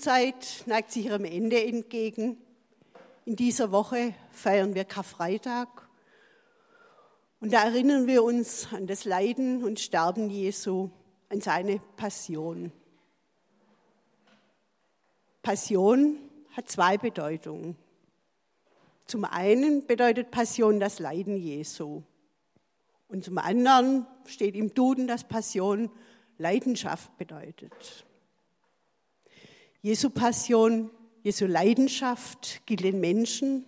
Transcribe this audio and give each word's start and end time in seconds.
Zeit 0.00 0.64
neigt 0.66 0.90
sich 0.90 1.06
ihrem 1.06 1.24
Ende 1.24 1.64
entgegen. 1.64 2.36
In 3.24 3.36
dieser 3.36 3.72
Woche 3.72 4.14
feiern 4.30 4.74
wir 4.74 4.84
Karfreitag 4.84 5.84
und 7.44 7.52
da 7.52 7.64
erinnern 7.64 8.06
wir 8.06 8.24
uns 8.24 8.68
an 8.72 8.86
das 8.86 9.04
Leiden 9.04 9.64
und 9.64 9.78
Sterben 9.78 10.30
Jesu, 10.30 10.88
an 11.28 11.42
seine 11.42 11.78
Passion. 11.94 12.72
Passion 15.42 16.16
hat 16.56 16.70
zwei 16.70 16.96
Bedeutungen. 16.96 17.76
Zum 19.04 19.26
einen 19.26 19.86
bedeutet 19.86 20.30
Passion 20.30 20.80
das 20.80 21.00
Leiden 21.00 21.36
Jesu. 21.36 22.02
Und 23.08 23.24
zum 23.24 23.36
anderen 23.36 24.06
steht 24.24 24.56
im 24.56 24.72
Duden, 24.72 25.06
dass 25.06 25.24
Passion 25.24 25.90
Leidenschaft 26.38 27.14
bedeutet. 27.18 28.06
Jesu 29.84 30.08
Passion, 30.08 30.90
Jesu 31.22 31.44
Leidenschaft 31.44 32.62
gilt 32.64 32.84
den 32.84 33.00
Menschen 33.00 33.66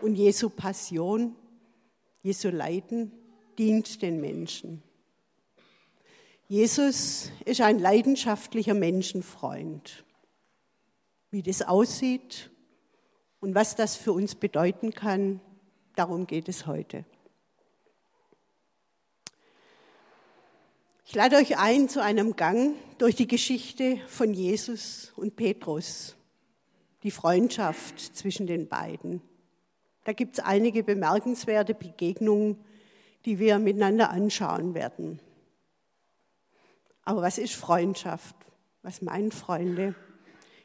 und 0.00 0.14
Jesu 0.14 0.48
Passion, 0.48 1.36
Jesu 2.22 2.48
Leiden 2.48 3.12
dient 3.58 4.00
den 4.00 4.18
Menschen. 4.22 4.82
Jesus 6.48 7.30
ist 7.44 7.60
ein 7.60 7.78
leidenschaftlicher 7.78 8.72
Menschenfreund. 8.72 10.06
Wie 11.30 11.42
das 11.42 11.60
aussieht 11.60 12.50
und 13.38 13.54
was 13.54 13.76
das 13.76 13.94
für 13.94 14.14
uns 14.14 14.36
bedeuten 14.36 14.94
kann, 14.94 15.42
darum 15.96 16.26
geht 16.26 16.48
es 16.48 16.66
heute. 16.66 17.04
Ich 21.08 21.14
lade 21.14 21.36
euch 21.36 21.56
ein 21.56 21.88
zu 21.88 22.02
einem 22.02 22.34
Gang 22.34 22.74
durch 22.98 23.14
die 23.14 23.28
Geschichte 23.28 23.98
von 24.08 24.34
Jesus 24.34 25.12
und 25.14 25.36
Petrus, 25.36 26.16
die 27.04 27.12
Freundschaft 27.12 28.00
zwischen 28.16 28.48
den 28.48 28.66
beiden. 28.66 29.22
Da 30.02 30.12
gibt 30.12 30.36
es 30.36 30.44
einige 30.44 30.82
bemerkenswerte 30.82 31.74
Begegnungen, 31.74 32.58
die 33.24 33.38
wir 33.38 33.60
miteinander 33.60 34.10
anschauen 34.10 34.74
werden. 34.74 35.20
Aber 37.04 37.22
was 37.22 37.38
ist 37.38 37.54
Freundschaft? 37.54 38.34
Was 38.82 39.00
meinen 39.00 39.30
Freunde? 39.30 39.94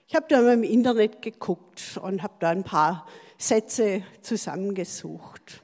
Ich 0.07 0.15
habe 0.15 0.25
da 0.27 0.41
mal 0.41 0.55
im 0.55 0.63
Internet 0.63 1.21
geguckt 1.21 1.99
und 2.01 2.23
habe 2.23 2.33
da 2.39 2.49
ein 2.49 2.63
paar 2.63 3.05
Sätze 3.37 4.01
zusammengesucht. 4.23 5.61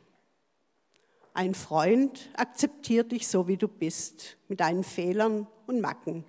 Ein 1.37 1.53
Freund 1.53 2.31
akzeptiert 2.33 3.11
dich 3.11 3.27
so, 3.27 3.47
wie 3.47 3.57
du 3.57 3.67
bist, 3.67 4.37
mit 4.47 4.59
deinen 4.59 4.83
Fehlern 4.83 5.45
und 5.67 5.81
Macken. 5.81 6.23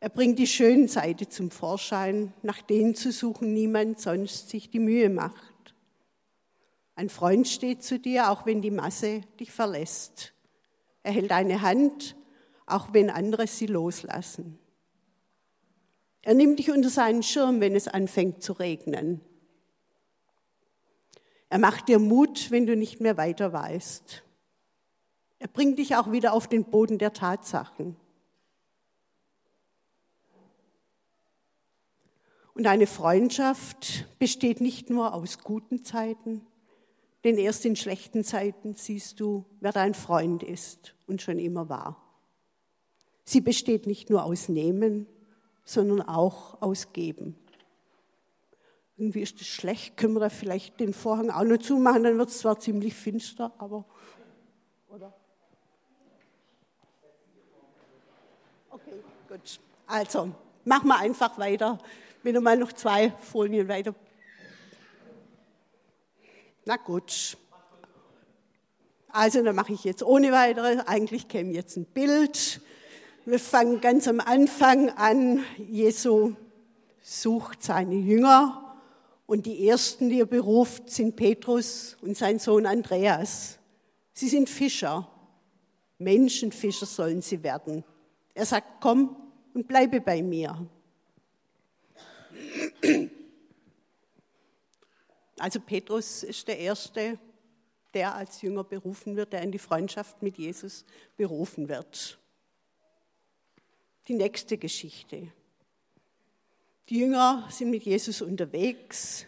Er 0.00 0.08
bringt 0.08 0.40
die 0.40 0.48
schönen 0.48 0.88
Seite 0.88 1.28
zum 1.28 1.52
Vorschein, 1.52 2.32
nach 2.42 2.62
denen 2.62 2.96
zu 2.96 3.12
suchen 3.12 3.54
niemand 3.54 4.00
sonst 4.00 4.48
sich 4.48 4.70
die 4.70 4.80
Mühe 4.80 5.08
macht. 5.08 5.76
Ein 6.96 7.10
Freund 7.10 7.46
steht 7.46 7.84
zu 7.84 8.00
dir, 8.00 8.32
auch 8.32 8.44
wenn 8.44 8.60
die 8.60 8.72
Masse 8.72 9.20
dich 9.38 9.52
verlässt. 9.52 10.32
Er 11.04 11.12
hält 11.12 11.30
deine 11.30 11.62
Hand, 11.62 12.16
auch 12.66 12.92
wenn 12.92 13.08
andere 13.08 13.46
sie 13.46 13.66
loslassen. 13.66 14.58
Er 16.22 16.34
nimmt 16.34 16.58
dich 16.58 16.72
unter 16.72 16.90
seinen 16.90 17.22
Schirm, 17.22 17.60
wenn 17.60 17.76
es 17.76 17.86
anfängt 17.86 18.42
zu 18.42 18.52
regnen. 18.52 19.20
Er 21.50 21.58
macht 21.58 21.88
dir 21.88 21.98
Mut, 21.98 22.52
wenn 22.52 22.64
du 22.64 22.76
nicht 22.76 23.00
mehr 23.00 23.16
weiter 23.16 23.52
weißt. 23.52 24.22
Er 25.40 25.48
bringt 25.48 25.80
dich 25.80 25.96
auch 25.96 26.12
wieder 26.12 26.32
auf 26.32 26.46
den 26.46 26.64
Boden 26.64 26.96
der 26.96 27.12
Tatsachen. 27.12 27.96
Und 32.54 32.66
eine 32.68 32.86
Freundschaft 32.86 34.06
besteht 34.20 34.60
nicht 34.60 34.90
nur 34.90 35.12
aus 35.12 35.40
guten 35.40 35.82
Zeiten, 35.82 36.46
denn 37.24 37.36
erst 37.36 37.64
in 37.64 37.74
schlechten 37.74 38.22
Zeiten 38.22 38.76
siehst 38.76 39.18
du, 39.18 39.44
wer 39.58 39.72
dein 39.72 39.94
Freund 39.94 40.44
ist 40.44 40.94
und 41.08 41.20
schon 41.20 41.40
immer 41.40 41.68
war. 41.68 42.00
Sie 43.24 43.40
besteht 43.40 43.86
nicht 43.86 44.08
nur 44.08 44.24
aus 44.24 44.48
Nehmen, 44.48 45.06
sondern 45.64 46.02
auch 46.02 46.62
aus 46.62 46.92
Geben 46.92 47.36
irgendwie 49.00 49.22
ist 49.22 49.40
das 49.40 49.46
schlecht, 49.46 49.96
können 49.96 50.12
wir 50.12 50.20
da 50.20 50.28
vielleicht 50.28 50.78
den 50.78 50.92
Vorhang 50.92 51.30
auch 51.30 51.42
noch 51.42 51.56
zumachen, 51.56 52.04
dann 52.04 52.18
wird 52.18 52.28
es 52.28 52.38
zwar 52.38 52.60
ziemlich 52.60 52.94
finster, 52.94 53.50
aber. 53.56 53.86
Oder? 54.90 55.14
Okay, 58.68 59.02
gut. 59.26 59.60
Also, 59.86 60.30
machen 60.66 60.88
wir 60.88 60.98
einfach 60.98 61.38
weiter. 61.38 61.78
Wenn 62.22 62.34
du 62.34 62.42
mal 62.42 62.58
noch 62.58 62.74
zwei 62.74 63.10
Folien 63.12 63.68
weiter. 63.68 63.94
Na 66.66 66.76
gut. 66.76 67.38
Also, 69.08 69.42
dann 69.42 69.56
mache 69.56 69.72
ich 69.72 69.82
jetzt 69.84 70.02
ohne 70.02 70.30
weitere. 70.30 70.82
Eigentlich 70.84 71.26
käme 71.26 71.52
jetzt 71.52 71.78
ein 71.78 71.86
Bild. 71.86 72.60
Wir 73.24 73.38
fangen 73.38 73.80
ganz 73.80 74.06
am 74.06 74.20
Anfang 74.20 74.90
an. 74.90 75.42
Jesu 75.56 76.34
sucht 77.00 77.62
seine 77.62 77.94
Jünger 77.94 78.69
und 79.30 79.46
die 79.46 79.68
ersten, 79.68 80.10
die 80.10 80.18
er 80.18 80.26
beruft, 80.26 80.90
sind 80.90 81.14
Petrus 81.14 81.96
und 82.02 82.16
sein 82.16 82.40
Sohn 82.40 82.66
Andreas. 82.66 83.60
Sie 84.12 84.28
sind 84.28 84.50
Fischer. 84.50 85.08
Menschenfischer 85.98 86.84
sollen 86.84 87.22
sie 87.22 87.40
werden. 87.44 87.84
Er 88.34 88.44
sagt, 88.44 88.80
komm 88.80 89.14
und 89.54 89.68
bleibe 89.68 90.00
bei 90.00 90.20
mir. 90.20 90.68
Also 95.38 95.60
Petrus 95.60 96.24
ist 96.24 96.48
der 96.48 96.58
Erste, 96.58 97.16
der 97.94 98.16
als 98.16 98.42
Jünger 98.42 98.64
berufen 98.64 99.14
wird, 99.14 99.32
der 99.32 99.42
in 99.42 99.52
die 99.52 99.60
Freundschaft 99.60 100.22
mit 100.22 100.38
Jesus 100.38 100.84
berufen 101.16 101.68
wird. 101.68 102.18
Die 104.08 104.14
nächste 104.14 104.58
Geschichte. 104.58 105.28
Die 106.90 106.98
Jünger 106.98 107.46
sind 107.48 107.70
mit 107.70 107.84
Jesus 107.84 108.20
unterwegs. 108.20 109.24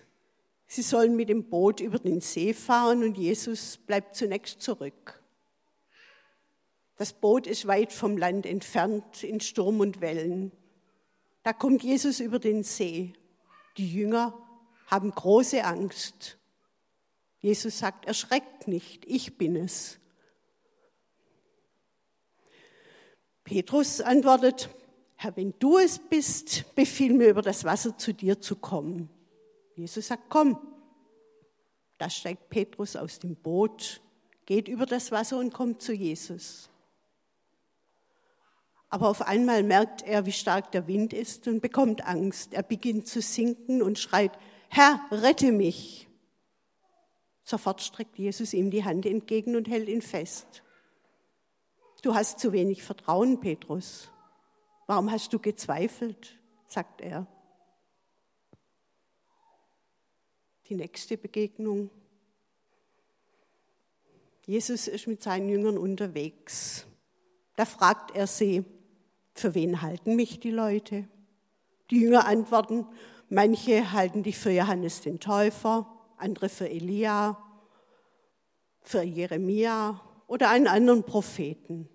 Sie 0.66 0.82
sollen 0.82 1.14
mit 1.14 1.28
dem 1.28 1.48
Boot 1.48 1.78
über 1.78 2.00
den 2.00 2.20
See 2.20 2.54
fahren 2.54 3.04
und 3.04 3.16
Jesus 3.16 3.76
bleibt 3.76 4.16
zunächst 4.16 4.60
zurück. 4.60 5.22
Das 6.96 7.12
Boot 7.12 7.46
ist 7.46 7.68
weit 7.68 7.92
vom 7.92 8.16
Land 8.16 8.46
entfernt 8.46 9.22
in 9.22 9.38
Sturm 9.38 9.78
und 9.78 10.00
Wellen. 10.00 10.50
Da 11.44 11.52
kommt 11.52 11.84
Jesus 11.84 12.18
über 12.18 12.40
den 12.40 12.64
See. 12.64 13.12
Die 13.76 13.92
Jünger 13.92 14.36
haben 14.88 15.12
große 15.12 15.62
Angst. 15.62 16.38
Jesus 17.38 17.78
sagt, 17.78 18.06
erschreckt 18.06 18.66
nicht, 18.66 19.04
ich 19.06 19.38
bin 19.38 19.54
es. 19.54 20.00
Petrus 23.44 24.00
antwortet, 24.00 24.68
Herr, 25.22 25.36
wenn 25.36 25.54
du 25.60 25.78
es 25.78 26.00
bist, 26.00 26.74
befiehl 26.74 27.12
mir 27.12 27.28
über 27.28 27.42
das 27.42 27.62
Wasser 27.62 27.96
zu 27.96 28.12
dir 28.12 28.40
zu 28.40 28.56
kommen. 28.56 29.08
Jesus 29.76 30.08
sagt, 30.08 30.24
komm. 30.28 30.58
Da 31.98 32.10
steigt 32.10 32.50
Petrus 32.50 32.96
aus 32.96 33.20
dem 33.20 33.36
Boot, 33.36 34.00
geht 34.46 34.66
über 34.66 34.84
das 34.84 35.12
Wasser 35.12 35.38
und 35.38 35.54
kommt 35.54 35.80
zu 35.80 35.92
Jesus. 35.92 36.70
Aber 38.88 39.08
auf 39.08 39.22
einmal 39.22 39.62
merkt 39.62 40.02
er, 40.02 40.26
wie 40.26 40.32
stark 40.32 40.72
der 40.72 40.88
Wind 40.88 41.12
ist 41.12 41.46
und 41.46 41.60
bekommt 41.60 42.04
Angst. 42.04 42.52
Er 42.52 42.64
beginnt 42.64 43.06
zu 43.06 43.22
sinken 43.22 43.80
und 43.80 44.00
schreit, 44.00 44.32
Herr, 44.68 45.00
rette 45.12 45.52
mich. 45.52 46.08
Sofort 47.44 47.80
streckt 47.80 48.18
Jesus 48.18 48.54
ihm 48.54 48.72
die 48.72 48.84
Hand 48.84 49.06
entgegen 49.06 49.54
und 49.54 49.68
hält 49.68 49.88
ihn 49.88 50.02
fest. 50.02 50.64
Du 52.02 52.16
hast 52.16 52.40
zu 52.40 52.52
wenig 52.52 52.82
Vertrauen, 52.82 53.38
Petrus. 53.38 54.11
Warum 54.86 55.10
hast 55.10 55.32
du 55.32 55.38
gezweifelt? 55.38 56.38
sagt 56.66 57.00
er. 57.02 57.26
Die 60.66 60.74
nächste 60.74 61.18
Begegnung. 61.18 61.90
Jesus 64.46 64.88
ist 64.88 65.06
mit 65.06 65.22
seinen 65.22 65.48
Jüngern 65.48 65.78
unterwegs. 65.78 66.86
Da 67.56 67.64
fragt 67.64 68.16
er 68.16 68.26
sie, 68.26 68.64
für 69.34 69.54
wen 69.54 69.82
halten 69.82 70.16
mich 70.16 70.40
die 70.40 70.50
Leute? 70.50 71.08
Die 71.90 72.00
Jünger 72.00 72.26
antworten, 72.26 72.86
manche 73.28 73.92
halten 73.92 74.22
dich 74.22 74.38
für 74.38 74.50
Johannes 74.50 75.02
den 75.02 75.20
Täufer, 75.20 75.86
andere 76.16 76.48
für 76.48 76.68
Elia, 76.68 77.36
für 78.80 79.02
Jeremia 79.02 80.00
oder 80.26 80.48
einen 80.48 80.66
anderen 80.66 81.04
Propheten. 81.04 81.88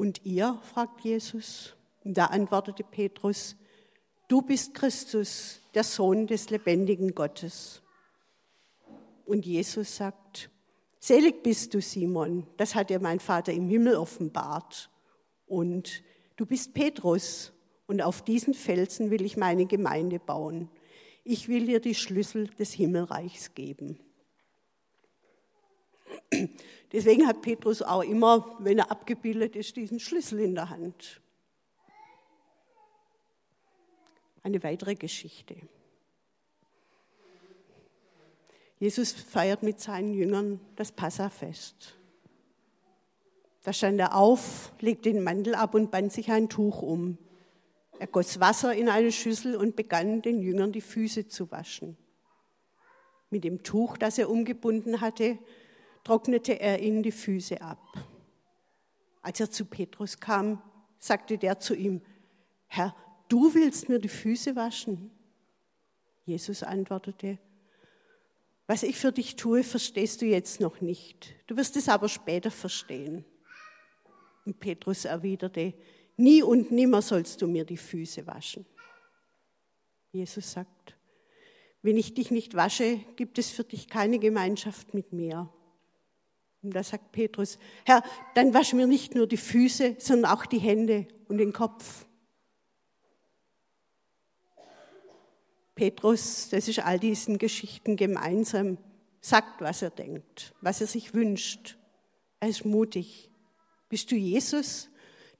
Und 0.00 0.24
ihr? 0.24 0.58
fragt 0.62 1.02
Jesus. 1.02 1.74
Und 2.04 2.16
da 2.16 2.24
antwortete 2.28 2.82
Petrus, 2.82 3.54
du 4.28 4.40
bist 4.40 4.72
Christus, 4.72 5.60
der 5.74 5.84
Sohn 5.84 6.26
des 6.26 6.48
lebendigen 6.48 7.14
Gottes. 7.14 7.82
Und 9.26 9.44
Jesus 9.44 9.96
sagt, 9.96 10.48
selig 11.00 11.42
bist 11.42 11.74
du, 11.74 11.82
Simon, 11.82 12.46
das 12.56 12.74
hat 12.74 12.88
dir 12.88 12.98
mein 12.98 13.20
Vater 13.20 13.52
im 13.52 13.68
Himmel 13.68 13.96
offenbart. 13.96 14.88
Und 15.44 16.02
du 16.36 16.46
bist 16.46 16.72
Petrus, 16.72 17.52
Und 17.86 18.00
auf 18.00 18.22
diesen 18.22 18.54
Felsen 18.54 19.10
will 19.10 19.26
ich 19.26 19.36
meine 19.36 19.66
Gemeinde 19.66 20.18
bauen. 20.18 20.70
Ich 21.24 21.46
will 21.48 21.66
dir 21.66 21.78
die 21.80 21.94
Schlüssel 21.94 22.46
des 22.46 22.72
Himmelreichs 22.72 23.52
geben. 23.52 23.98
Deswegen 26.92 27.26
hat 27.26 27.42
Petrus 27.42 27.82
auch 27.82 28.02
immer, 28.02 28.56
wenn 28.58 28.78
er 28.78 28.90
abgebildet 28.90 29.56
ist, 29.56 29.76
diesen 29.76 30.00
Schlüssel 30.00 30.40
in 30.40 30.54
der 30.54 30.70
Hand. 30.70 31.20
Eine 34.42 34.62
weitere 34.62 34.94
Geschichte. 34.94 35.56
Jesus 38.78 39.12
feiert 39.12 39.62
mit 39.62 39.78
seinen 39.78 40.14
Jüngern 40.14 40.58
das 40.76 40.90
Passafest. 40.90 41.96
Da 43.62 43.74
stand 43.74 44.00
er 44.00 44.14
auf, 44.14 44.72
legte 44.80 45.12
den 45.12 45.22
Mantel 45.22 45.54
ab 45.54 45.74
und 45.74 45.90
band 45.90 46.12
sich 46.12 46.32
ein 46.32 46.48
Tuch 46.48 46.80
um. 46.80 47.18
Er 47.98 48.06
goss 48.06 48.40
Wasser 48.40 48.74
in 48.74 48.88
eine 48.88 49.12
Schüssel 49.12 49.54
und 49.54 49.76
begann 49.76 50.22
den 50.22 50.40
Jüngern 50.40 50.72
die 50.72 50.80
Füße 50.80 51.28
zu 51.28 51.50
waschen. 51.50 51.98
Mit 53.28 53.44
dem 53.44 53.62
Tuch, 53.62 53.98
das 53.98 54.16
er 54.16 54.30
umgebunden 54.30 55.02
hatte, 55.02 55.38
trocknete 56.04 56.60
er 56.60 56.80
ihnen 56.80 57.02
die 57.02 57.12
Füße 57.12 57.60
ab. 57.60 57.80
Als 59.22 59.40
er 59.40 59.50
zu 59.50 59.64
Petrus 59.64 60.18
kam, 60.18 60.62
sagte 60.98 61.38
der 61.38 61.58
zu 61.60 61.74
ihm, 61.74 62.02
Herr, 62.66 62.94
du 63.28 63.54
willst 63.54 63.88
mir 63.88 63.98
die 63.98 64.08
Füße 64.08 64.56
waschen? 64.56 65.10
Jesus 66.24 66.62
antwortete, 66.62 67.38
was 68.66 68.84
ich 68.84 68.96
für 68.96 69.10
dich 69.10 69.34
tue, 69.34 69.64
verstehst 69.64 70.22
du 70.22 70.26
jetzt 70.26 70.60
noch 70.60 70.80
nicht. 70.80 71.34
Du 71.48 71.56
wirst 71.56 71.76
es 71.76 71.88
aber 71.88 72.08
später 72.08 72.52
verstehen. 72.52 73.24
Und 74.46 74.60
Petrus 74.60 75.04
erwiderte, 75.04 75.74
nie 76.16 76.42
und 76.42 76.70
nimmer 76.70 77.02
sollst 77.02 77.42
du 77.42 77.48
mir 77.48 77.64
die 77.64 77.76
Füße 77.76 78.26
waschen. 78.28 78.64
Jesus 80.12 80.52
sagt, 80.52 80.96
wenn 81.82 81.96
ich 81.96 82.14
dich 82.14 82.30
nicht 82.30 82.54
wasche, 82.54 83.00
gibt 83.16 83.38
es 83.38 83.50
für 83.50 83.64
dich 83.64 83.88
keine 83.88 84.18
Gemeinschaft 84.18 84.94
mit 84.94 85.12
mir. 85.12 85.52
Und 86.62 86.74
da 86.74 86.82
sagt 86.82 87.12
Petrus, 87.12 87.58
Herr, 87.84 88.02
dann 88.34 88.52
wasch 88.52 88.72
mir 88.72 88.86
nicht 88.86 89.14
nur 89.14 89.26
die 89.26 89.38
Füße, 89.38 89.96
sondern 89.98 90.32
auch 90.32 90.44
die 90.46 90.58
Hände 90.58 91.06
und 91.28 91.38
den 91.38 91.52
Kopf. 91.52 92.06
Petrus, 95.74 96.50
das 96.50 96.68
ist 96.68 96.80
all 96.80 96.98
diesen 96.98 97.38
Geschichten 97.38 97.96
gemeinsam, 97.96 98.76
sagt, 99.22 99.62
was 99.62 99.80
er 99.80 99.90
denkt, 99.90 100.54
was 100.60 100.82
er 100.82 100.86
sich 100.86 101.14
wünscht. 101.14 101.78
Er 102.38 102.48
ist 102.48 102.66
mutig. 102.66 103.30
Bist 103.88 104.10
du 104.10 104.16
Jesus? 104.16 104.90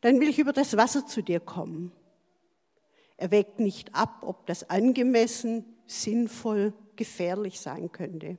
Dann 0.00 0.18
will 0.20 0.28
ich 0.28 0.38
über 0.38 0.54
das 0.54 0.76
Wasser 0.76 1.06
zu 1.06 1.22
dir 1.22 1.40
kommen. 1.40 1.92
Er 3.18 3.30
wägt 3.30 3.60
nicht 3.60 3.94
ab, 3.94 4.22
ob 4.22 4.46
das 4.46 4.70
angemessen, 4.70 5.66
sinnvoll, 5.86 6.72
gefährlich 6.96 7.60
sein 7.60 7.92
könnte. 7.92 8.38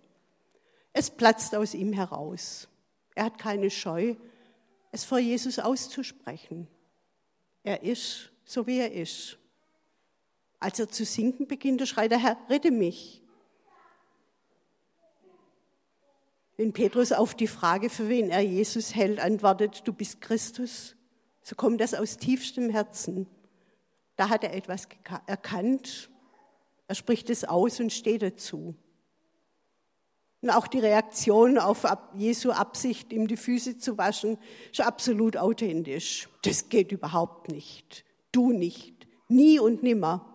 Es 0.94 1.10
platzt 1.10 1.56
aus 1.56 1.74
ihm 1.74 1.94
heraus. 1.94 2.68
Er 3.16 3.26
hat 3.26 3.38
keine 3.38 3.70
Scheu, 3.70 4.16
es 4.92 5.04
vor 5.04 5.20
Jesus 5.20 5.60
auszusprechen. 5.60 6.68
Er 7.64 7.84
ist 7.84 8.32
so, 8.44 8.68
wie 8.68 8.80
er 8.80 8.92
ist. 8.92 9.38
Als 10.60 10.80
er 10.80 10.90
zu 10.90 11.06
sinken 11.06 11.48
beginnt, 11.48 11.86
schreit 11.88 12.12
er, 12.12 12.20
Herr, 12.20 12.38
rette 12.50 12.72
mich. 12.72 13.24
Wenn 16.58 16.74
Petrus 16.74 17.12
auf 17.12 17.34
die 17.34 17.48
Frage, 17.48 17.90
für 17.90 18.08
wen 18.10 18.30
er 18.30 18.42
Jesus 18.42 18.94
hält, 18.94 19.20
antwortet, 19.20 19.88
du 19.88 19.94
bist 19.94 20.22
Christus, 20.22 20.96
so 21.42 21.56
kommt 21.56 21.82
das 21.82 21.94
aus 21.94 22.18
tiefstem 22.18 22.70
Herzen. 22.70 23.28
Da 24.16 24.30
hat 24.30 24.44
er 24.44 24.54
etwas 24.54 24.88
erkannt, 25.26 26.12
er 26.88 26.96
spricht 26.96 27.30
es 27.30 27.46
aus 27.46 27.80
und 27.80 27.92
steht 27.92 28.22
dazu. 28.22 28.76
Und 30.42 30.50
auch 30.50 30.68
die 30.68 30.80
Reaktion 30.80 31.60
auf 31.60 31.86
Jesu 32.16 32.52
Absicht, 32.52 33.14
ihm 33.14 33.28
die 33.28 33.38
Füße 33.38 33.78
zu 33.78 33.98
waschen, 33.98 34.38
ist 34.72 34.82
absolut 34.82 35.38
authentisch. 35.38 36.30
Das 36.42 36.70
geht 36.70 36.92
überhaupt 36.92 37.52
nicht. 37.52 38.04
Du 38.32 38.52
nicht. 38.52 39.08
Nie 39.28 39.60
und 39.60 39.84
nimmer 39.84 40.26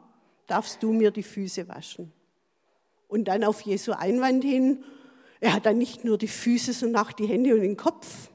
darfst 0.47 0.83
du 0.83 0.93
mir 0.93 1.11
die 1.11 1.25
Füße 1.25 1.69
waschen. 1.69 2.13
Und 3.09 3.25
dann 3.25 3.43
auf 3.43 3.61
Jesu 3.63 3.93
Einwand 3.93 4.45
hin, 4.45 4.85
er 5.41 5.53
hat 5.53 5.67
dann 5.67 5.79
nicht 5.79 6.05
nur 6.05 6.19
die 6.19 6.29
Füße, 6.29 6.73
sondern 6.73 7.05
auch 7.05 7.13
die 7.13 7.27
Hände 7.27 7.55
und 7.55 7.61
den 7.61 7.77
Kopf. 7.77 8.31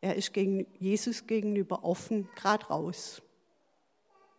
Er 0.00 0.16
ist 0.16 0.32
gegen 0.32 0.66
Jesus 0.78 1.26
gegenüber 1.26 1.84
offen, 1.84 2.28
gerade 2.34 2.66
raus. 2.66 3.22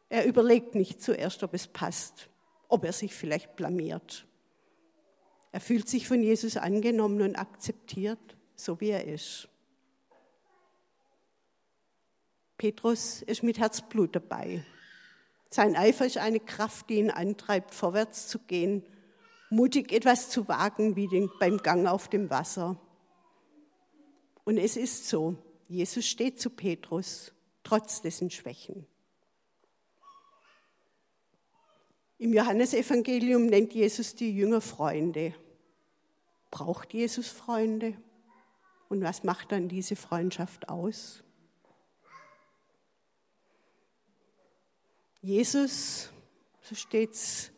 Er 0.09 0.25
überlegt 0.25 0.75
nicht 0.75 1.01
zuerst, 1.01 1.41
ob 1.41 1.53
es 1.53 1.67
passt, 1.67 2.29
ob 2.67 2.83
er 2.83 2.93
sich 2.93 3.15
vielleicht 3.15 3.55
blamiert. 3.55 4.27
Er 5.53 5.61
fühlt 5.61 5.87
sich 5.87 6.07
von 6.07 6.23
Jesus 6.23 6.57
angenommen 6.57 7.21
und 7.21 7.35
akzeptiert, 7.35 8.35
so 8.55 8.81
wie 8.81 8.89
er 8.89 9.05
ist. 9.05 9.47
Petrus 12.57 13.21
ist 13.21 13.43
mit 13.43 13.59
Herzblut 13.59 14.15
dabei. 14.15 14.65
Sein 15.51 15.75
Eifer 15.75 16.07
ist 16.07 16.17
eine 16.17 16.39
Kraft, 16.39 16.89
die 16.89 16.95
ihn 16.95 17.11
antreibt, 17.11 17.75
vorwärts 17.75 18.27
zu 18.27 18.39
gehen, 18.39 18.83
mutig 19.51 19.91
etwas 19.91 20.31
zu 20.31 20.47
wagen, 20.47 20.95
wie 20.95 21.29
beim 21.39 21.57
Gang 21.57 21.85
auf 21.85 22.07
dem 22.07 22.31
Wasser. 22.31 22.79
Und 24.45 24.57
es 24.57 24.75
ist 24.75 25.07
so, 25.07 25.35
Jesus 25.67 26.07
steht 26.07 26.41
zu 26.41 26.49
Petrus, 26.49 27.31
trotz 27.63 28.01
dessen 28.01 28.31
Schwächen. 28.31 28.87
Im 32.17 32.33
Johannesevangelium 32.33 33.45
nennt 33.45 33.73
Jesus 33.73 34.15
die 34.15 34.35
Jünger 34.35 34.61
Freunde. 34.61 35.35
Braucht 36.53 36.93
Jesus 36.93 37.29
Freunde? 37.29 37.95
Und 38.87 39.01
was 39.01 39.23
macht 39.23 39.51
dann 39.51 39.69
diese 39.69 39.95
Freundschaft 39.95 40.69
aus? 40.69 41.23
Jesus, 45.19 46.11
so 46.61 46.75
steht's, 46.75 47.49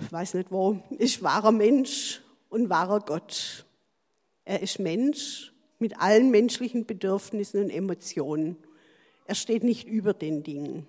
ich 0.00 0.10
weiß 0.10 0.34
nicht 0.34 0.50
wo, 0.50 0.82
ist 0.98 1.22
wahrer 1.22 1.52
Mensch 1.52 2.22
und 2.48 2.70
wahrer 2.70 2.98
Gott. 2.98 3.64
Er 4.44 4.60
ist 4.60 4.80
Mensch 4.80 5.52
mit 5.78 6.00
allen 6.00 6.32
menschlichen 6.32 6.86
Bedürfnissen 6.86 7.62
und 7.62 7.70
Emotionen. 7.70 8.56
Er 9.26 9.36
steht 9.36 9.62
nicht 9.62 9.86
über 9.86 10.12
den 10.12 10.42
Dingen. 10.42 10.88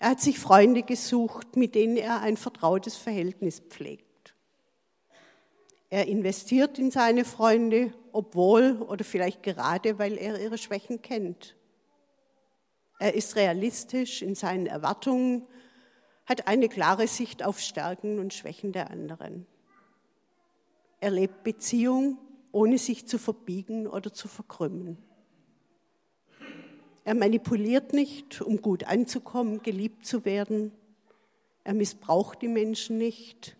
Er 0.00 0.10
hat 0.10 0.20
sich 0.20 0.38
Freunde 0.38 0.82
gesucht, 0.82 1.56
mit 1.56 1.74
denen 1.74 1.96
er 1.96 2.20
ein 2.20 2.36
vertrautes 2.36 2.94
Verhältnis 2.94 3.60
pflegt. 3.60 4.13
Er 5.94 6.08
investiert 6.08 6.80
in 6.80 6.90
seine 6.90 7.24
Freunde, 7.24 7.92
obwohl 8.10 8.82
oder 8.82 9.04
vielleicht 9.04 9.44
gerade, 9.44 9.96
weil 9.96 10.18
er 10.18 10.40
ihre 10.40 10.58
Schwächen 10.58 11.02
kennt. 11.02 11.54
Er 12.98 13.14
ist 13.14 13.36
realistisch 13.36 14.20
in 14.20 14.34
seinen 14.34 14.66
Erwartungen, 14.66 15.46
hat 16.26 16.48
eine 16.48 16.68
klare 16.68 17.06
Sicht 17.06 17.44
auf 17.44 17.60
Stärken 17.60 18.18
und 18.18 18.34
Schwächen 18.34 18.72
der 18.72 18.90
anderen. 18.90 19.46
Er 20.98 21.12
lebt 21.12 21.44
Beziehung, 21.44 22.18
ohne 22.50 22.78
sich 22.78 23.06
zu 23.06 23.16
verbiegen 23.16 23.86
oder 23.86 24.12
zu 24.12 24.26
verkrümmen. 24.26 24.98
Er 27.04 27.14
manipuliert 27.14 27.92
nicht, 27.92 28.40
um 28.40 28.60
gut 28.60 28.82
anzukommen, 28.82 29.62
geliebt 29.62 30.04
zu 30.04 30.24
werden. 30.24 30.72
Er 31.62 31.74
missbraucht 31.74 32.42
die 32.42 32.48
Menschen 32.48 32.98
nicht, 32.98 33.56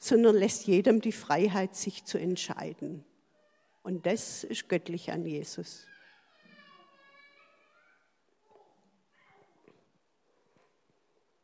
sondern 0.00 0.34
lässt 0.34 0.66
jedem 0.66 1.00
die 1.00 1.12
Freiheit, 1.12 1.76
sich 1.76 2.04
zu 2.04 2.18
entscheiden. 2.18 3.04
Und 3.82 4.06
das 4.06 4.42
ist 4.44 4.68
göttlich 4.68 5.12
an 5.12 5.26
Jesus. 5.26 5.86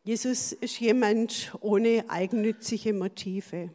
Jesus 0.02 0.52
ist 0.52 0.80
jemand 0.80 1.52
ohne 1.60 2.04
eigennützige 2.08 2.92
Motive. 2.92 3.70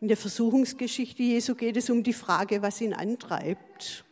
In 0.00 0.08
der 0.08 0.16
Versuchungsgeschichte 0.16 1.22
Jesu 1.22 1.54
geht 1.54 1.76
es 1.76 1.88
um 1.88 2.02
die 2.02 2.12
Frage, 2.12 2.60
was 2.60 2.80
ihn 2.80 2.92
antreibt. 2.92 4.04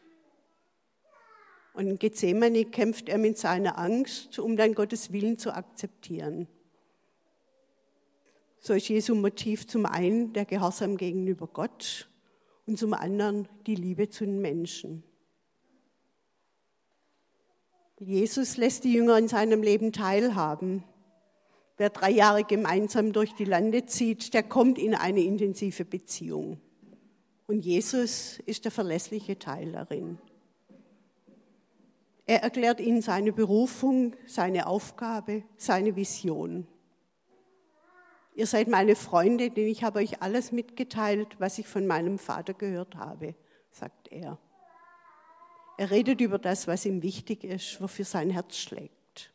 Und 1.74 1.88
in 1.88 1.98
Gethsemane 1.98 2.64
kämpft 2.64 3.08
er 3.08 3.18
mit 3.18 3.36
seiner 3.36 3.78
Angst, 3.78 4.38
um 4.38 4.56
dann 4.56 4.74
Gottes 4.74 5.12
Willen 5.12 5.38
zu 5.38 5.52
akzeptieren. 5.52 6.48
So 8.66 8.74
ist 8.74 8.88
Jesu 8.88 9.14
Motiv 9.14 9.68
zum 9.68 9.86
einen 9.86 10.32
der 10.32 10.44
Gehorsam 10.44 10.96
gegenüber 10.96 11.46
Gott 11.46 12.08
und 12.66 12.76
zum 12.76 12.94
anderen 12.94 13.46
die 13.64 13.76
Liebe 13.76 14.08
zu 14.08 14.24
den 14.24 14.40
Menschen. 14.40 15.04
Jesus 18.00 18.56
lässt 18.56 18.82
die 18.82 18.92
Jünger 18.92 19.18
in 19.18 19.28
seinem 19.28 19.62
Leben 19.62 19.92
teilhaben. 19.92 20.82
Wer 21.76 21.90
drei 21.90 22.10
Jahre 22.10 22.42
gemeinsam 22.42 23.12
durch 23.12 23.36
die 23.36 23.44
Lande 23.44 23.86
zieht, 23.86 24.34
der 24.34 24.42
kommt 24.42 24.78
in 24.78 24.96
eine 24.96 25.20
intensive 25.20 25.84
Beziehung. 25.84 26.60
Und 27.46 27.64
Jesus 27.64 28.40
ist 28.46 28.64
der 28.64 28.72
verlässliche 28.72 29.38
Teil 29.38 29.70
darin. 29.70 30.18
Er 32.24 32.42
erklärt 32.42 32.80
ihnen 32.80 33.00
seine 33.00 33.32
Berufung, 33.32 34.16
seine 34.26 34.66
Aufgabe, 34.66 35.44
seine 35.56 35.94
Vision. 35.94 36.66
Ihr 38.36 38.46
seid 38.46 38.68
meine 38.68 38.96
Freunde, 38.96 39.50
denn 39.50 39.66
ich 39.66 39.82
habe 39.82 39.98
euch 39.98 40.20
alles 40.20 40.52
mitgeteilt, 40.52 41.36
was 41.38 41.56
ich 41.56 41.66
von 41.66 41.86
meinem 41.86 42.18
Vater 42.18 42.52
gehört 42.52 42.94
habe, 42.94 43.34
sagt 43.70 44.12
er. 44.12 44.38
Er 45.78 45.90
redet 45.90 46.20
über 46.20 46.38
das, 46.38 46.66
was 46.66 46.84
ihm 46.84 47.02
wichtig 47.02 47.44
ist, 47.44 47.80
wofür 47.80 48.04
sein 48.04 48.28
Herz 48.28 48.58
schlägt. 48.58 49.32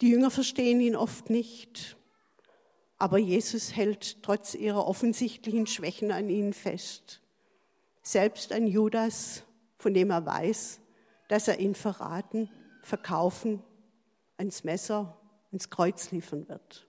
Die 0.00 0.10
Jünger 0.10 0.30
verstehen 0.30 0.80
ihn 0.80 0.94
oft 0.94 1.28
nicht, 1.28 1.96
aber 2.98 3.18
Jesus 3.18 3.74
hält 3.74 4.22
trotz 4.22 4.54
ihrer 4.54 4.86
offensichtlichen 4.86 5.66
Schwächen 5.66 6.12
an 6.12 6.28
ihnen 6.28 6.52
fest. 6.52 7.20
Selbst 8.02 8.52
an 8.52 8.68
Judas, 8.68 9.42
von 9.76 9.92
dem 9.92 10.10
er 10.10 10.24
weiß, 10.24 10.80
dass 11.26 11.48
er 11.48 11.58
ihn 11.58 11.74
verraten, 11.74 12.48
verkaufen, 12.82 13.60
ans 14.36 14.62
Messer, 14.62 15.20
ins 15.50 15.68
Kreuz 15.68 16.12
liefern 16.12 16.48
wird. 16.48 16.86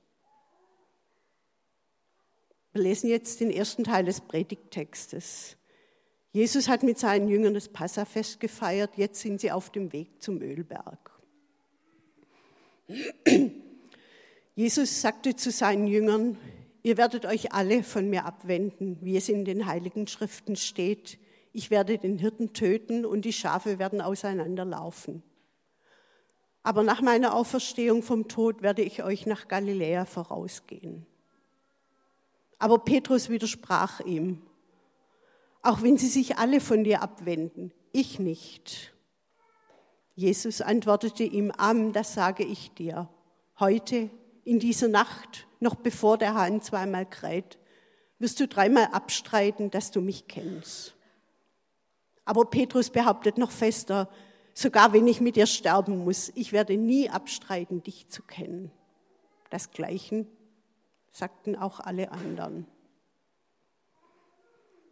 Wir 2.76 2.82
lesen 2.82 3.10
jetzt 3.10 3.40
den 3.40 3.52
ersten 3.52 3.86
Teil 3.86 4.04
des 4.04 4.20
Predigttextes. 4.20 5.56
Jesus 6.34 6.68
hat 6.68 6.84
mit 6.84 7.00
seinen 7.00 7.30
Jüngern 7.30 7.54
das 7.54 7.70
Passafest 7.70 8.42
gefeiert, 8.42 8.98
jetzt 8.98 9.22
sind 9.22 9.40
sie 9.40 9.50
auf 9.50 9.70
dem 9.70 9.94
Weg 9.94 10.22
zum 10.22 10.42
Ölberg. 10.42 11.10
Jesus 14.56 15.00
sagte 15.00 15.38
zu 15.38 15.52
seinen 15.52 15.88
Jüngern, 15.88 16.38
ihr 16.84 16.98
werdet 16.98 17.26
euch 17.26 17.54
alle 17.54 17.82
von 17.82 18.10
mir 18.10 18.26
abwenden, 18.26 18.98
wie 19.00 19.16
es 19.16 19.30
in 19.30 19.46
den 19.46 19.68
heiligen 19.68 20.06
Schriften 20.08 20.58
steht 20.58 21.18
ich 21.54 21.72
werde 21.72 21.98
den 21.98 22.18
Hirten 22.18 22.52
töten 22.52 23.06
und 23.06 23.24
die 23.24 23.32
Schafe 23.32 23.80
werden 23.80 24.02
auseinanderlaufen. 24.02 25.24
Aber 26.64 26.84
nach 26.84 27.02
meiner 27.02 27.34
Auferstehung 27.34 28.04
vom 28.04 28.28
Tod 28.28 28.62
werde 28.62 28.82
ich 28.82 29.04
euch 29.04 29.26
nach 29.26 29.48
Galiläa 29.48 30.04
vorausgehen. 30.04 31.06
Aber 32.60 32.80
Petrus 32.80 33.30
widersprach 33.30 34.00
ihm, 34.00 34.42
auch 35.62 35.82
wenn 35.82 35.98
sie 35.98 36.08
sich 36.08 36.38
alle 36.38 36.62
von 36.62 36.84
dir 36.84 37.02
abwenden, 37.02 37.74
ich 37.92 38.20
nicht. 38.20 38.94
Jesus 40.16 40.62
antwortete 40.62 41.24
ihm, 41.24 41.52
Amen, 41.52 41.92
das 41.92 42.14
sage 42.14 42.44
ich 42.44 42.72
dir. 42.74 43.10
Heute, 43.60 44.10
in 44.44 44.60
dieser 44.60 44.88
Nacht, 44.88 45.48
noch 45.60 45.76
bevor 45.76 46.18
der 46.18 46.36
Hahn 46.36 46.62
zweimal 46.62 47.06
kräht, 47.06 47.58
wirst 48.20 48.40
du 48.40 48.48
dreimal 48.48 48.90
abstreiten, 48.92 49.72
dass 49.72 49.92
du 49.92 50.02
mich 50.02 50.28
kennst. 50.28 50.96
Aber 52.24 52.46
Petrus 52.46 52.90
behauptet 52.90 53.38
noch 53.38 53.52
fester, 53.52 54.10
sogar 54.54 54.94
wenn 54.94 55.08
ich 55.08 55.20
mit 55.22 55.36
dir 55.36 55.48
sterben 55.48 56.04
muss, 56.04 56.32
ich 56.36 56.54
werde 56.54 56.78
nie 56.78 57.10
abstreiten, 57.10 57.84
dich 57.84 58.08
zu 58.08 58.24
kennen. 58.24 58.72
Das 59.50 59.72
Gleiche 59.72 60.26
sagten 61.16 61.56
auch 61.56 61.80
alle 61.80 62.12
anderen. 62.12 62.68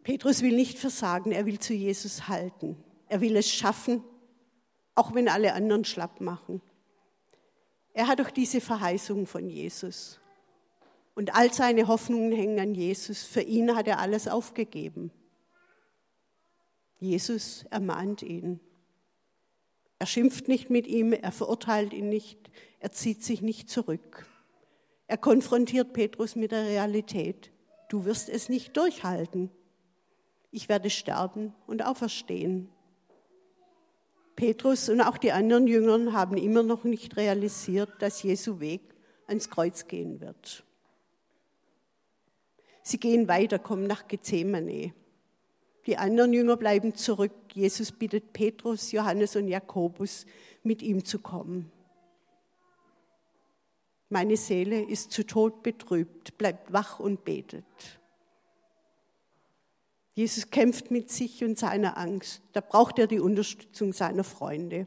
Petrus 0.04 0.40
will 0.40 0.56
nicht 0.56 0.78
versagen, 0.78 1.32
er 1.32 1.44
will 1.44 1.58
zu 1.58 1.74
Jesus 1.74 2.28
halten. 2.28 2.82
Er 3.08 3.20
will 3.20 3.36
es 3.36 3.50
schaffen, 3.50 4.02
auch 4.94 5.14
wenn 5.14 5.28
alle 5.28 5.52
anderen 5.52 5.84
schlapp 5.84 6.22
machen. 6.22 6.62
Er 7.92 8.06
hat 8.06 8.20
doch 8.20 8.30
diese 8.30 8.62
Verheißung 8.62 9.26
von 9.26 9.50
Jesus. 9.50 10.18
Und 11.14 11.34
all 11.34 11.52
seine 11.52 11.88
Hoffnungen 11.88 12.32
hängen 12.32 12.58
an 12.58 12.74
Jesus. 12.74 13.22
Für 13.22 13.42
ihn 13.42 13.76
hat 13.76 13.86
er 13.86 13.98
alles 13.98 14.26
aufgegeben. 14.26 15.10
Jesus 17.00 17.64
ermahnt 17.64 18.22
ihn. 18.22 18.60
Er 19.98 20.06
schimpft 20.06 20.48
nicht 20.48 20.70
mit 20.70 20.86
ihm, 20.86 21.12
er 21.12 21.32
verurteilt 21.32 21.92
ihn 21.92 22.08
nicht, 22.08 22.50
er 22.80 22.92
zieht 22.92 23.22
sich 23.22 23.42
nicht 23.42 23.68
zurück. 23.68 24.26
Er 25.06 25.18
konfrontiert 25.18 25.92
Petrus 25.92 26.36
mit 26.36 26.52
der 26.52 26.64
Realität. 26.64 27.50
Du 27.88 28.04
wirst 28.04 28.28
es 28.28 28.48
nicht 28.48 28.76
durchhalten. 28.76 29.50
Ich 30.50 30.68
werde 30.68 30.90
sterben 30.90 31.54
und 31.66 31.84
auferstehen. 31.84 32.68
Petrus 34.36 34.88
und 34.88 35.00
auch 35.00 35.18
die 35.18 35.32
anderen 35.32 35.66
Jüngern 35.66 36.12
haben 36.12 36.36
immer 36.36 36.62
noch 36.62 36.84
nicht 36.84 37.16
realisiert, 37.16 37.90
dass 38.00 38.22
Jesu 38.22 38.60
Weg 38.60 38.82
ans 39.26 39.50
Kreuz 39.50 39.86
gehen 39.86 40.20
wird. 40.20 40.64
Sie 42.82 42.98
gehen 42.98 43.28
weiter, 43.28 43.58
kommen 43.58 43.86
nach 43.86 44.08
Gethsemane. 44.08 44.92
Die 45.86 45.96
anderen 45.96 46.32
Jünger 46.32 46.56
bleiben 46.56 46.94
zurück. 46.94 47.32
Jesus 47.52 47.92
bittet 47.92 48.32
Petrus, 48.32 48.92
Johannes 48.92 49.36
und 49.36 49.48
Jakobus, 49.48 50.26
mit 50.62 50.82
ihm 50.82 51.04
zu 51.04 51.18
kommen. 51.18 51.70
Meine 54.14 54.36
Seele 54.36 54.80
ist 54.80 55.10
zu 55.10 55.26
Tod 55.26 55.64
betrübt, 55.64 56.38
bleibt 56.38 56.72
wach 56.72 57.00
und 57.00 57.24
betet. 57.24 57.64
Jesus 60.12 60.52
kämpft 60.52 60.92
mit 60.92 61.10
sich 61.10 61.42
und 61.42 61.58
seiner 61.58 61.98
Angst. 61.98 62.40
Da 62.52 62.60
braucht 62.60 63.00
er 63.00 63.08
die 63.08 63.18
Unterstützung 63.18 63.92
seiner 63.92 64.22
Freunde. 64.22 64.86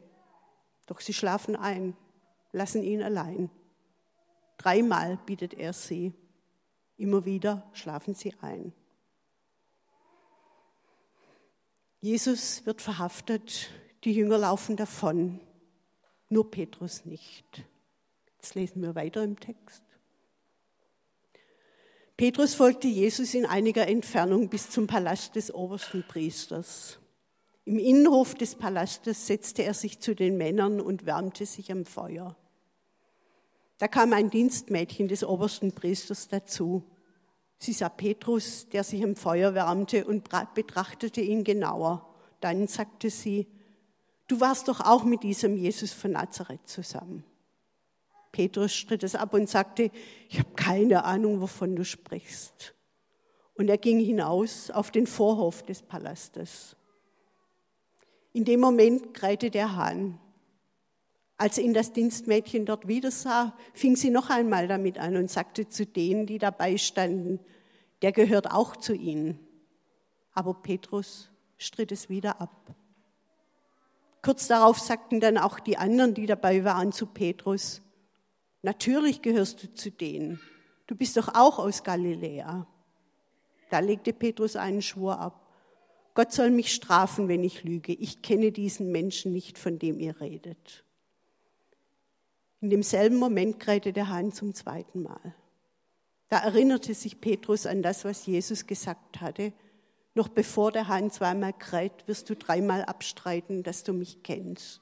Doch 0.86 1.02
sie 1.02 1.12
schlafen 1.12 1.58
ein, 1.58 1.98
lassen 2.54 2.84
ihn 2.84 3.04
allein. 3.04 3.50
Dreimal 4.58 5.20
bittet 5.26 5.56
er 5.56 5.74
sie. 5.74 6.14
Immer 6.96 7.26
wieder 7.26 7.70
schlafen 7.74 8.16
sie 8.16 8.34
ein. 8.40 8.72
Jesus 12.00 12.66
wird 12.66 12.82
verhaftet, 12.82 13.72
die 14.06 14.14
Jünger 14.14 14.38
laufen 14.38 14.78
davon, 14.78 15.42
nur 16.30 16.50
Petrus 16.50 17.04
nicht. 17.04 17.66
Jetzt 18.38 18.56
lesen 18.56 18.82
wir 18.82 18.96
weiter 18.96 19.24
im 19.24 19.40
Text. 19.40 19.84
Petrus 22.16 22.56
folgte 22.56 22.88
Jesus 22.88 23.34
in 23.34 23.46
einiger 23.46 23.88
Entfernung 23.88 24.50
bis 24.50 24.70
zum 24.70 24.88
Palast 24.88 25.36
des 25.36 25.54
obersten 25.54 26.04
Priesters. 26.08 27.00
Im 27.66 27.78
Innenhof 27.78 28.34
des 28.34 28.56
Palastes 28.56 29.28
setzte 29.28 29.64
er 29.64 29.74
sich 29.74 30.00
zu 30.00 30.16
den 30.16 30.38
Männern 30.38 30.80
und 30.80 31.06
wärmte 31.06 31.46
sich 31.46 31.72
am 31.72 31.86
Feuer. 31.86 32.36
Da 33.78 33.88
kam 33.88 34.14
ein 34.14 34.30
Dienstmädchen 34.30 35.08
des 35.08 35.24
obersten 35.24 35.74
Priesters 35.74 36.28
dazu. 36.28 36.84
Sie 37.60 37.74
sah 37.74 37.90
Petrus, 37.90 38.70
der 38.70 38.84
sich 38.84 39.02
im 39.02 39.16
Feuer 39.16 39.54
wärmte, 39.54 40.06
und 40.06 40.30
betrachtete 40.56 41.22
ihn 41.22 41.44
genauer. 41.44 42.08
Dann 42.40 42.68
sagte 42.68 43.10
sie, 43.10 43.48
du 44.28 44.40
warst 44.40 44.68
doch 44.68 44.80
auch 44.80 45.04
mit 45.04 45.24
diesem 45.24 45.58
Jesus 45.58 45.92
von 45.92 46.12
Nazareth 46.12 46.68
zusammen. 46.68 47.24
Petrus 48.32 48.74
stritt 48.74 49.04
es 49.04 49.16
ab 49.16 49.34
und 49.34 49.50
sagte, 49.50 49.92
ich 50.30 50.40
habe 50.40 50.54
keine 50.56 51.06
Ahnung, 51.06 51.42
wovon 51.42 51.76
du 51.76 51.84
sprichst. 51.84 52.74
Und 53.56 53.70
er 53.70 53.78
ging 53.78 54.00
hinaus 54.00 54.70
auf 54.70 54.92
den 54.92 55.08
Vorhof 55.08 55.64
des 55.64 55.82
Palastes. 55.82 56.76
In 58.34 58.46
dem 58.46 58.60
Moment 58.60 59.14
krähte 59.14 59.50
der 59.50 59.76
Hahn. 59.76 60.20
Als 61.38 61.58
ihn 61.58 61.74
das 61.74 61.94
Dienstmädchen 61.94 62.66
dort 62.66 62.88
wieder 62.88 63.12
sah, 63.12 63.56
fing 63.74 63.96
sie 63.96 64.10
noch 64.10 64.30
einmal 64.30 64.68
damit 64.68 64.98
an 64.98 65.16
und 65.16 65.30
sagte 65.30 65.68
zu 65.68 65.86
denen, 65.86 66.26
die 66.26 66.38
dabei 66.40 66.78
standen, 66.78 67.40
der 68.02 68.12
gehört 68.12 68.52
auch 68.52 68.76
zu 68.76 68.94
ihnen. 68.94 69.40
Aber 70.34 70.54
Petrus 70.56 71.32
stritt 71.58 71.92
es 71.92 72.10
wieder 72.10 72.42
ab. 72.42 72.76
Kurz 74.22 74.48
darauf 74.48 74.80
sagten 74.80 75.20
dann 75.20 75.38
auch 75.38 75.60
die 75.60 75.78
anderen, 75.78 76.14
die 76.14 76.26
dabei 76.26 76.64
waren, 76.64 76.92
zu 76.92 77.06
Petrus, 77.06 77.82
natürlich 78.62 79.22
gehörst 79.22 79.64
du 79.64 79.74
zu 79.74 79.92
denen, 79.92 80.40
du 80.88 80.96
bist 80.96 81.18
doch 81.18 81.30
auch 81.36 81.60
aus 81.60 81.84
Galiläa. 81.84 82.68
Da 83.70 83.80
legte 83.80 84.14
Petrus 84.14 84.56
einen 84.56 84.82
Schwur 84.82 85.20
ab. 85.20 85.44
Gott 86.14 86.32
soll 86.32 86.50
mich 86.50 86.74
strafen, 86.74 87.28
wenn 87.28 87.44
ich 87.44 87.64
lüge. 87.64 87.94
Ich 87.94 88.22
kenne 88.22 88.52
diesen 88.52 88.92
Menschen 88.92 89.34
nicht, 89.34 89.58
von 89.58 89.78
dem 89.78 90.00
ihr 90.00 90.20
redet. 90.20 90.84
In 92.60 92.70
demselben 92.72 93.18
Moment 93.18 93.60
krähte 93.60 93.94
der 93.94 94.10
Hahn 94.10 94.32
zum 94.32 94.56
zweiten 94.56 95.04
Mal. 95.04 95.36
Da 96.30 96.40
erinnerte 96.40 96.94
sich 96.94 97.22
Petrus 97.22 97.66
an 97.66 97.84
das, 97.84 98.04
was 98.04 98.26
Jesus 98.26 98.66
gesagt 98.66 99.22
hatte. 99.22 99.54
Noch 100.16 100.28
bevor 100.28 100.72
der 100.72 100.88
Hahn 100.88 101.12
zweimal 101.12 101.54
kräht, 101.54 102.08
wirst 102.08 102.30
du 102.30 102.36
dreimal 102.36 102.84
abstreiten, 102.84 103.62
dass 103.62 103.84
du 103.84 103.94
mich 103.94 104.24
kennst. 104.24 104.82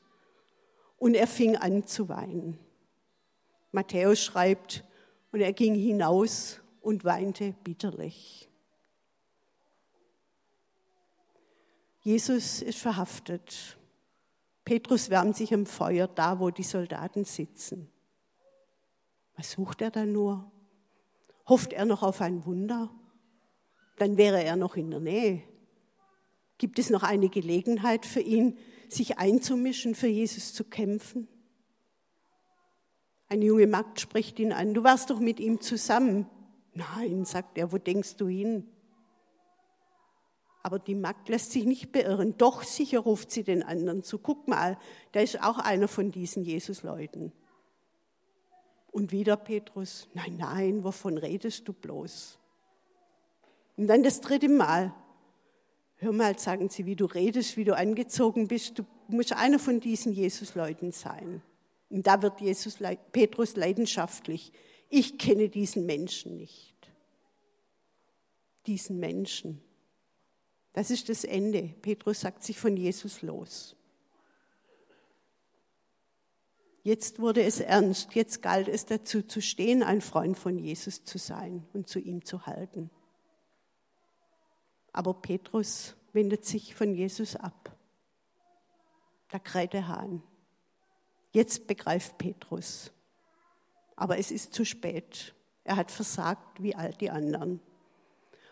Und 0.98 1.15
er 1.15 1.27
fing 1.27 1.58
an 1.58 1.86
zu 1.86 2.08
weinen. 2.08 2.58
Matthäus 3.75 4.24
schreibt, 4.24 4.84
und 5.32 5.41
er 5.41 5.53
ging 5.53 5.75
hinaus 5.75 6.62
und 6.82 7.03
weinte 7.03 7.53
bitterlich. 7.63 8.50
Jesus 12.00 12.62
ist 12.62 12.79
verhaftet. 12.79 13.77
Petrus 14.63 15.10
wärmt 15.10 15.36
sich 15.36 15.53
am 15.53 15.65
Feuer, 15.65 16.08
da 16.08 16.39
wo 16.39 16.51
die 16.51 16.63
Soldaten 16.63 17.25
sitzen. 17.25 17.91
Was 19.36 19.51
sucht 19.51 19.82
er 19.82 19.91
da 19.91 20.05
nur? 20.05 20.50
Hofft 21.50 21.74
er 21.74 21.86
noch 21.86 22.01
auf 22.01 22.22
ein 22.22 22.46
Wunder? 22.46 22.89
Dann 23.98 24.15
wäre 24.15 24.41
er 24.41 24.55
noch 24.55 24.77
in 24.77 24.91
der 24.91 25.01
Nähe. 25.01 25.44
Gibt 26.58 26.79
es 26.79 26.89
noch 26.89 27.03
eine 27.03 27.27
Gelegenheit 27.27 28.05
für 28.05 28.22
ihn, 28.22 28.58
sich 28.88 29.17
einzumischen, 29.17 29.96
für 29.96 30.08
Jesus 30.08 30.53
zu 30.53 30.63
kämpfen? 30.63 31.27
Eine 33.27 33.46
junge 33.46 33.67
Magd 33.67 34.00
spricht 34.00 34.39
ihn 34.39 34.53
an, 34.53 34.74
du 34.74 34.84
warst 34.84 35.10
doch 35.10 35.20
mit 35.20 35.39
ihm 35.39 35.60
zusammen. 35.62 36.27
Nein, 36.74 37.25
sagt 37.25 37.58
er, 37.58 37.72
wo 37.72 37.77
denkst 37.77 38.17
du 38.17 38.27
hin? 38.27 38.67
Aber 40.62 40.79
die 40.79 40.96
Magd 40.96 41.29
lässt 41.29 41.51
sich 41.51 41.65
nicht 41.65 41.91
beirren. 41.91 42.38
Doch 42.38 42.63
sicher 42.63 43.00
ruft 43.00 43.32
sie 43.32 43.44
den 43.44 43.63
anderen 43.63 44.03
zu. 44.03 44.17
Guck 44.17 44.48
mal, 44.48 44.77
der 45.13 45.24
ist 45.24 45.41
auch 45.44 45.60
einer 45.60 45.88
von 45.88 46.12
diesen 46.12 46.44
Jesus-Leuten. 46.44 47.32
Und 48.91 49.12
wieder 49.12 49.38
Petrus, 49.38 50.08
nein, 50.13 50.38
nein, 50.38 50.84
wovon 50.84 51.17
redest 51.17 51.67
du 51.67 51.74
bloß? 51.74 52.39
Und 53.77 53.88
dann 53.88 54.03
das 54.03 54.22
dritte 54.22 54.50
Mal, 54.50 54.94
hör 55.98 56.13
mal, 56.13 56.38
sagen 56.39 56.70
sie, 56.70 56.86
wie 56.86 56.96
du 56.96 57.05
redest, 57.05 57.58
wie 57.58 57.63
du 57.63 57.75
angezogen 57.75 58.48
bist, 58.48 58.79
du 58.79 58.86
musst 59.08 59.34
einer 59.34 59.60
von 59.60 59.79
diesen 59.79 60.13
Jesus-Leuten 60.13 60.91
sein. 60.91 61.41
Und 61.89 62.08
da 62.08 62.22
wird 62.22 62.42
Jesus, 62.42 62.80
Petrus 63.12 63.56
leidenschaftlich. 63.56 64.51
Ich 64.89 65.18
kenne 65.18 65.50
diesen 65.50 65.86
Menschen 65.86 66.38
nicht. 66.38 66.75
Diesen 68.65 69.00
Menschen. 69.00 69.62
Das 70.74 70.92
ist 70.92 71.10
das 71.10 71.24
Ende. 71.24 71.74
Petrus 71.82 72.22
sagt 72.22 72.44
sich 72.44 72.60
von 72.60 72.75
Jesus 72.75 73.22
los. 73.22 73.75
Jetzt 76.84 77.20
wurde 77.20 77.44
es 77.44 77.62
ernst. 77.62 78.13
Jetzt 78.13 78.42
galt 78.42 78.68
es 78.68 78.86
dazu 78.86 79.24
zu 79.24 79.42
stehen, 79.42 79.82
ein 79.82 80.01
Freund 80.01 80.38
von 80.38 80.60
Jesus 80.60 81.04
zu 81.04 81.18
sein 81.18 81.68
und 81.74 81.88
zu 81.88 82.00
ihm 82.00 82.25
zu 82.25 82.46
halten. 82.46 82.92
Aber 84.92 85.13
Petrus 85.13 85.96
wendet 86.13 86.46
sich 86.46 86.75
von 86.75 86.94
Jesus 86.94 87.36
ab. 87.36 87.75
Da 89.30 89.39
kräht 89.39 89.74
der 89.74 89.88
Hahn. 89.88 90.22
Jetzt 91.36 91.68
begreift 91.68 92.18
Petrus. 92.18 92.94
Aber 93.98 94.18
es 94.18 94.32
ist 94.32 94.54
zu 94.54 94.63
spät. 94.63 95.36
Er 95.65 95.75
hat 95.75 95.92
versagt 95.92 96.63
wie 96.63 96.75
all 96.75 96.94
die 96.94 97.10
anderen. 97.10 97.60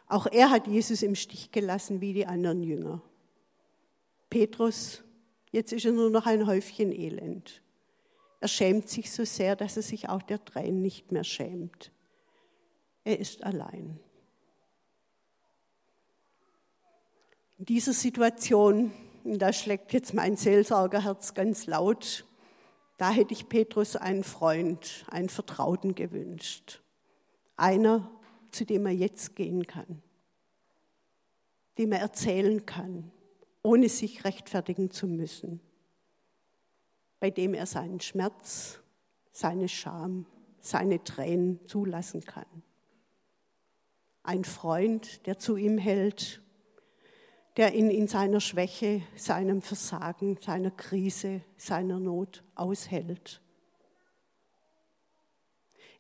Auch 0.08 0.28
er 0.28 0.50
hat 0.50 0.68
Jesus 0.68 1.02
im 1.02 1.16
Stich 1.16 1.54
gelassen 1.54 2.02
wie 2.02 2.12
die 2.12 2.26
anderen 2.26 2.62
Jünger. 2.62 3.02
Petrus, 4.30 5.02
jetzt 5.54 5.72
ist 5.72 5.86
er 5.86 5.94
nur 5.94 6.10
noch 6.10 6.26
ein 6.26 6.46
Häufchen 6.46 6.92
Elend. 6.92 7.62
Er 8.42 8.50
schämt 8.50 8.90
sich 8.90 9.14
so 9.14 9.24
sehr, 9.24 9.56
dass 9.56 9.78
er 9.78 9.84
sich 9.84 10.10
auch 10.10 10.22
der 10.22 10.44
Tränen 10.44 10.82
nicht 10.82 11.14
mehr 11.14 11.24
schämt. 11.24 11.90
Er 13.06 13.18
ist 13.18 13.46
allein. 13.46 13.98
In 17.60 17.64
dieser 17.64 17.94
Situation, 17.94 18.92
und 19.24 19.40
da 19.40 19.54
schlägt 19.54 19.94
jetzt 19.94 20.14
mein 20.14 20.36
Seelsorgerherz 20.36 21.34
ganz 21.34 21.66
laut, 21.66 22.26
da 23.04 23.12
hätte 23.12 23.34
ich 23.34 23.50
Petrus 23.50 23.98
einen 23.98 24.24
Freund, 24.24 25.04
einen 25.12 25.28
Vertrauten 25.28 25.94
gewünscht. 25.94 26.82
Einer, 27.58 28.10
zu 28.50 28.64
dem 28.64 28.86
er 28.86 28.94
jetzt 28.94 29.36
gehen 29.36 29.68
kann, 29.68 30.02
dem 31.78 31.92
er 31.92 32.00
erzählen 32.00 32.66
kann, 32.66 33.12
ohne 33.62 33.90
sich 33.90 34.24
rechtfertigen 34.24 34.90
zu 34.90 35.08
müssen, 35.08 35.60
bei 37.20 37.30
dem 37.30 37.54
er 37.54 37.66
seinen 37.66 38.00
Schmerz, 38.00 38.80
seine 39.34 39.68
Scham, 39.68 40.26
seine 40.62 41.04
Tränen 41.04 41.60
zulassen 41.68 42.22
kann. 42.24 42.64
Ein 44.24 44.46
Freund, 44.46 45.26
der 45.26 45.38
zu 45.40 45.58
ihm 45.58 45.78
hält, 45.78 46.42
der 47.58 47.76
ihn 47.76 47.92
in 47.92 48.08
seiner 48.08 48.40
Schwäche, 48.40 49.02
seinem 49.16 49.62
Versagen, 49.62 50.38
seiner 50.42 50.72
Krise, 50.72 51.42
seiner 51.56 52.00
Not 52.00 52.44
aushält. 52.56 53.42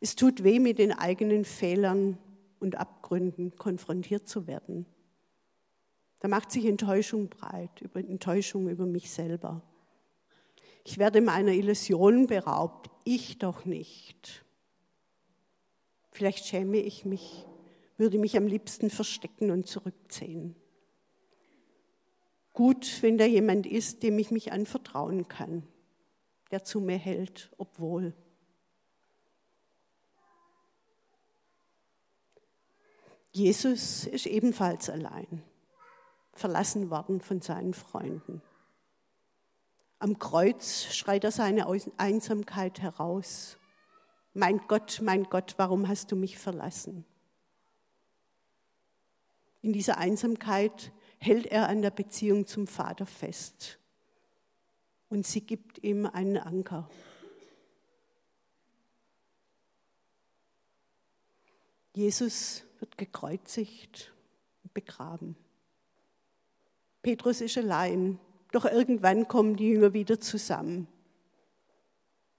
Es 0.01 0.15
tut 0.15 0.43
weh, 0.43 0.59
mit 0.59 0.79
den 0.79 0.91
eigenen 0.91 1.45
Fehlern 1.45 2.17
und 2.59 2.75
Abgründen 2.75 3.55
konfrontiert 3.55 4.27
zu 4.27 4.47
werden. 4.47 4.85
Da 6.19 6.27
macht 6.27 6.51
sich 6.51 6.65
Enttäuschung 6.65 7.29
breit, 7.29 7.81
über 7.81 7.99
Enttäuschung 7.99 8.69
über 8.69 8.85
mich 8.85 9.11
selber. 9.11 9.61
Ich 10.85 10.97
werde 10.97 11.21
meiner 11.21 11.51
Illusion 11.51 12.27
beraubt, 12.27 12.89
ich 13.05 13.37
doch 13.37 13.65
nicht. 13.65 14.43
Vielleicht 16.11 16.45
schäme 16.45 16.77
ich 16.77 17.05
mich, 17.05 17.45
würde 17.97 18.17
mich 18.17 18.37
am 18.37 18.47
liebsten 18.47 18.89
verstecken 18.89 19.51
und 19.51 19.67
zurückziehen 19.67 20.55
gut, 22.53 23.01
wenn 23.01 23.17
da 23.17 23.25
jemand 23.25 23.65
ist, 23.65 24.03
dem 24.03 24.17
ich 24.19 24.31
mich 24.31 24.51
anvertrauen 24.51 25.27
kann, 25.27 25.63
der 26.51 26.63
zu 26.63 26.79
mir 26.79 26.97
hält, 26.97 27.51
obwohl. 27.57 28.13
Jesus 33.31 34.05
ist 34.05 34.27
ebenfalls 34.27 34.89
allein, 34.89 35.43
verlassen 36.33 36.91
worden 36.91 37.19
von 37.19 37.41
seinen 37.41 37.73
Freunden. 37.73 38.43
Am 39.97 40.19
Kreuz 40.19 40.93
schreit 40.93 41.23
er 41.23 41.31
seine 41.31 41.65
Einsamkeit 41.97 42.81
heraus. 42.81 43.57
Mein 44.33 44.59
Gott, 44.67 44.99
mein 45.01 45.23
Gott, 45.23 45.55
warum 45.57 45.87
hast 45.87 46.11
du 46.11 46.15
mich 46.15 46.37
verlassen? 46.37 47.05
In 49.61 49.73
dieser 49.73 49.97
Einsamkeit 49.97 50.91
hält 51.23 51.45
er 51.45 51.69
an 51.69 51.81
der 51.81 51.91
Beziehung 51.91 52.45
zum 52.45 52.67
Vater 52.67 53.05
fest. 53.05 53.79
Und 55.09 55.25
sie 55.25 55.41
gibt 55.41 55.83
ihm 55.83 56.05
einen 56.05 56.37
Anker. 56.37 56.89
Jesus 61.95 62.63
wird 62.79 62.97
gekreuzigt 62.97 64.11
und 64.63 64.73
begraben. 64.73 65.35
Petrus 67.03 67.41
ist 67.41 67.57
allein, 67.57 68.19
doch 68.51 68.65
irgendwann 68.65 69.27
kommen 69.27 69.55
die 69.55 69.69
Jünger 69.69 69.93
wieder 69.93 70.19
zusammen. 70.19 70.87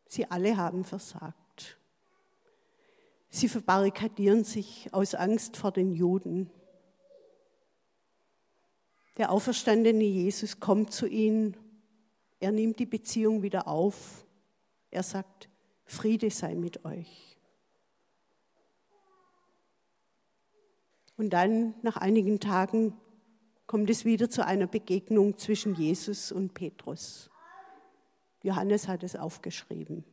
Sie 0.08 0.30
alle 0.30 0.56
haben 0.56 0.84
versagt. 0.84 1.78
Sie 3.30 3.48
verbarrikadieren 3.48 4.44
sich 4.44 4.92
aus 4.92 5.14
Angst 5.14 5.56
vor 5.56 5.72
den 5.72 5.92
Juden. 5.92 6.50
Der 9.16 9.30
auferstandene 9.30 10.04
Jesus 10.04 10.58
kommt 10.60 10.92
zu 10.92 11.06
ihnen, 11.06 11.56
er 12.40 12.52
nimmt 12.52 12.78
die 12.78 12.86
Beziehung 12.86 13.42
wieder 13.42 13.68
auf, 13.68 14.26
er 14.90 15.02
sagt, 15.02 15.48
Friede 15.84 16.30
sei 16.30 16.54
mit 16.54 16.84
euch. 16.84 17.38
Und 21.16 21.30
dann, 21.30 21.74
nach 21.82 21.96
einigen 21.96 22.40
Tagen, 22.40 22.96
kommt 23.66 23.88
es 23.88 24.04
wieder 24.04 24.28
zu 24.28 24.44
einer 24.44 24.66
Begegnung 24.66 25.38
zwischen 25.38 25.74
Jesus 25.74 26.32
und 26.32 26.54
Petrus. 26.54 27.30
Johannes 28.42 28.88
hat 28.88 29.02
es 29.02 29.16
aufgeschrieben. 29.16 30.04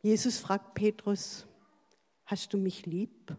Jesus 0.00 0.38
fragt 0.38 0.74
Petrus, 0.74 1.46
hast 2.24 2.52
du 2.52 2.58
mich 2.58 2.86
lieb? 2.86 3.36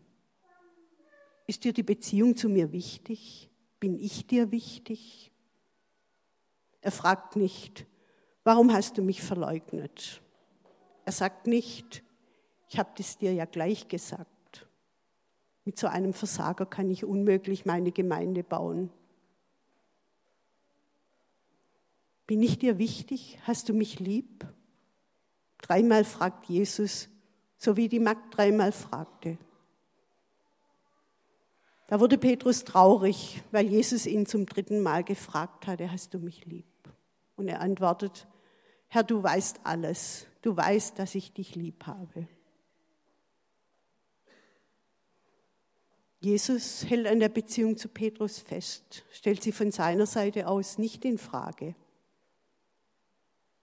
Ist 1.50 1.64
dir 1.64 1.74
die 1.74 1.82
Beziehung 1.82 2.38
zu 2.38 2.48
mir 2.48 2.72
wichtig? 2.72 3.50
Bin 3.80 3.98
ich 3.98 4.28
dir 4.28 4.52
wichtig? 4.52 5.32
Er 6.80 6.92
fragt 6.92 7.38
nicht, 7.38 7.88
warum 8.44 8.72
hast 8.72 9.00
du 9.00 9.02
mich 9.02 9.24
verleugnet? 9.24 10.22
Er 11.06 11.12
sagt 11.12 11.48
nicht, 11.48 12.04
ich 12.70 12.78
habe 12.78 12.92
das 12.96 13.18
dir 13.18 13.34
ja 13.34 13.46
gleich 13.46 13.88
gesagt. 13.88 14.68
Mit 15.66 15.80
so 15.80 15.88
einem 15.88 16.14
Versager 16.14 16.68
kann 16.68 16.92
ich 16.92 17.04
unmöglich 17.04 17.66
meine 17.66 17.92
Gemeinde 17.92 18.44
bauen. 18.44 18.92
Bin 22.28 22.44
ich 22.44 22.60
dir 22.60 22.78
wichtig? 22.78 23.40
Hast 23.46 23.70
du 23.70 23.74
mich 23.74 24.00
lieb? 24.00 24.46
Dreimal 25.64 26.06
fragt 26.06 26.46
Jesus, 26.46 27.10
so 27.58 27.76
wie 27.76 27.90
die 27.90 28.00
Magd 28.00 28.38
dreimal 28.38 28.72
fragte. 28.72 29.40
Da 31.90 32.00
wurde 32.00 32.20
Petrus 32.20 32.66
traurig, 32.66 33.42
weil 33.50 33.66
Jesus 33.66 34.06
ihn 34.06 34.28
zum 34.28 34.46
dritten 34.46 34.82
Mal 34.82 35.04
gefragt 35.04 35.66
hatte, 35.66 35.92
hast 35.92 36.14
du 36.14 36.20
mich 36.20 36.46
lieb? 36.46 36.68
Und 37.36 37.48
er 37.48 37.62
antwortet, 37.62 38.28
Herr, 38.90 39.02
du 39.02 39.24
weißt 39.24 39.62
alles, 39.64 40.28
du 40.44 40.56
weißt, 40.56 41.00
dass 41.00 41.16
ich 41.16 41.34
dich 41.34 41.56
lieb 41.56 41.88
habe. 41.88 42.28
Jesus 46.20 46.86
hält 46.86 47.08
an 47.08 47.20
der 47.20 47.30
Beziehung 47.30 47.76
zu 47.76 47.88
Petrus 47.88 48.38
fest, 48.38 49.04
stellt 49.12 49.42
sie 49.42 49.52
von 49.52 49.72
seiner 49.72 50.06
Seite 50.06 50.48
aus 50.48 50.78
nicht 50.78 51.06
in 51.06 51.18
Frage. 51.18 51.74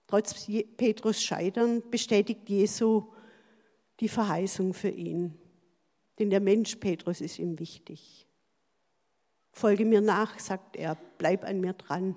Trotz 0.05 0.47
Petrus 0.75 1.23
Scheitern 1.23 1.81
bestätigt 1.89 2.49
Jesu 2.49 3.05
die 4.01 4.09
Verheißung 4.09 4.73
für 4.73 4.89
ihn. 4.89 5.39
Denn 6.19 6.29
der 6.29 6.39
Mensch 6.39 6.75
Petrus 6.77 7.21
ist 7.21 7.39
ihm 7.39 7.59
wichtig. 7.59 8.27
Folge 9.51 9.85
mir 9.85 10.01
nach, 10.01 10.39
sagt 10.39 10.75
er, 10.75 10.97
bleib 11.17 11.43
an 11.43 11.59
mir 11.59 11.73
dran. 11.73 12.15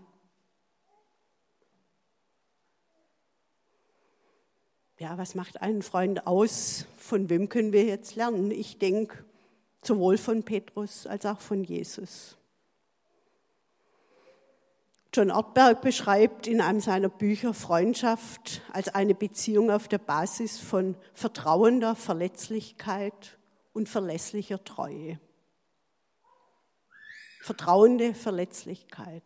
Ja, 4.98 5.16
was 5.16 5.34
macht 5.34 5.62
einen 5.62 5.80
Freund 5.80 6.26
aus? 6.26 6.84
Von 6.98 7.30
wem 7.30 7.48
können 7.48 7.72
wir 7.72 7.84
jetzt 7.84 8.16
lernen? 8.16 8.50
Ich 8.50 8.78
denke, 8.78 9.24
sowohl 9.82 10.18
von 10.18 10.42
Petrus 10.42 11.06
als 11.06 11.24
auch 11.24 11.40
von 11.40 11.64
Jesus. 11.64 12.36
John 15.12 15.30
Ortberg 15.30 15.80
beschreibt 15.80 16.46
in 16.46 16.60
einem 16.60 16.80
seiner 16.80 17.08
Bücher 17.08 17.52
Freundschaft 17.52 18.62
als 18.72 18.94
eine 18.94 19.14
Beziehung 19.14 19.70
auf 19.70 19.88
der 19.88 19.98
Basis 19.98 20.60
von 20.60 20.94
vertrauender 21.14 21.96
Verletzlichkeit, 21.96 23.39
und 23.72 23.88
verlässlicher 23.88 24.62
Treue. 24.64 25.20
Vertrauende 27.42 28.14
Verletzlichkeit. 28.14 29.22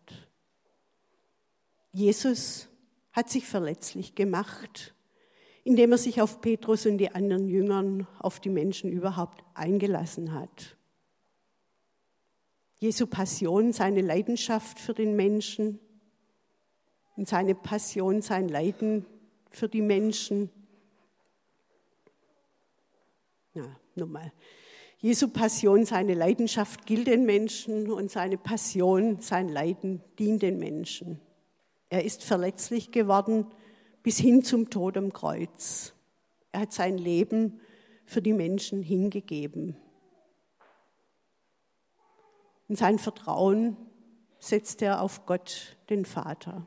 Jesus 1.92 2.68
hat 3.12 3.30
sich 3.30 3.46
verletzlich 3.46 4.14
gemacht, 4.14 4.94
indem 5.62 5.92
er 5.92 5.98
sich 5.98 6.20
auf 6.20 6.40
Petrus 6.40 6.86
und 6.86 6.98
die 6.98 7.10
anderen 7.10 7.48
Jüngern, 7.48 8.06
auf 8.18 8.40
die 8.40 8.50
Menschen 8.50 8.92
überhaupt 8.92 9.44
eingelassen 9.54 10.32
hat. 10.34 10.76
Jesu 12.78 13.06
Passion, 13.06 13.72
seine 13.72 14.02
Leidenschaft 14.02 14.78
für 14.78 14.92
den 14.92 15.16
Menschen 15.16 15.78
und 17.16 17.28
seine 17.28 17.54
Passion, 17.54 18.20
sein 18.20 18.48
Leiden 18.48 19.06
für 19.50 19.68
die 19.68 19.80
Menschen. 19.80 20.50
Na, 23.54 23.76
nochmal. 23.96 24.32
Jesu 24.98 25.28
Passion, 25.28 25.84
seine 25.84 26.14
Leidenschaft 26.14 26.86
gilt 26.86 27.08
den 27.08 27.26
Menschen 27.26 27.90
und 27.90 28.10
seine 28.10 28.38
Passion, 28.38 29.20
sein 29.20 29.48
Leiden 29.48 30.02
dient 30.18 30.42
den 30.42 30.58
Menschen. 30.58 31.20
Er 31.90 32.04
ist 32.04 32.24
verletzlich 32.24 32.90
geworden 32.90 33.46
bis 34.02 34.18
hin 34.18 34.42
zum 34.42 34.70
Tod 34.70 34.96
am 34.96 35.12
Kreuz. 35.12 35.94
Er 36.52 36.60
hat 36.60 36.72
sein 36.72 36.96
Leben 36.96 37.60
für 38.06 38.22
die 38.22 38.32
Menschen 38.32 38.82
hingegeben. 38.82 39.76
Und 42.68 42.78
sein 42.78 42.98
Vertrauen 42.98 43.76
setzt 44.38 44.80
er 44.80 45.02
auf 45.02 45.26
Gott, 45.26 45.76
den 45.90 46.06
Vater. 46.06 46.66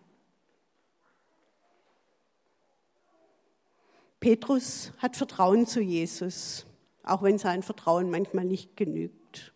Petrus 4.20 4.92
hat 5.00 5.16
Vertrauen 5.16 5.66
zu 5.66 5.82
Jesus, 5.82 6.67
auch 7.08 7.24
wenn 7.24 7.38
sein 7.38 7.64
Vertrauen 7.64 8.10
manchmal 8.10 8.46
nicht 8.46 8.76
genügt. 8.78 9.54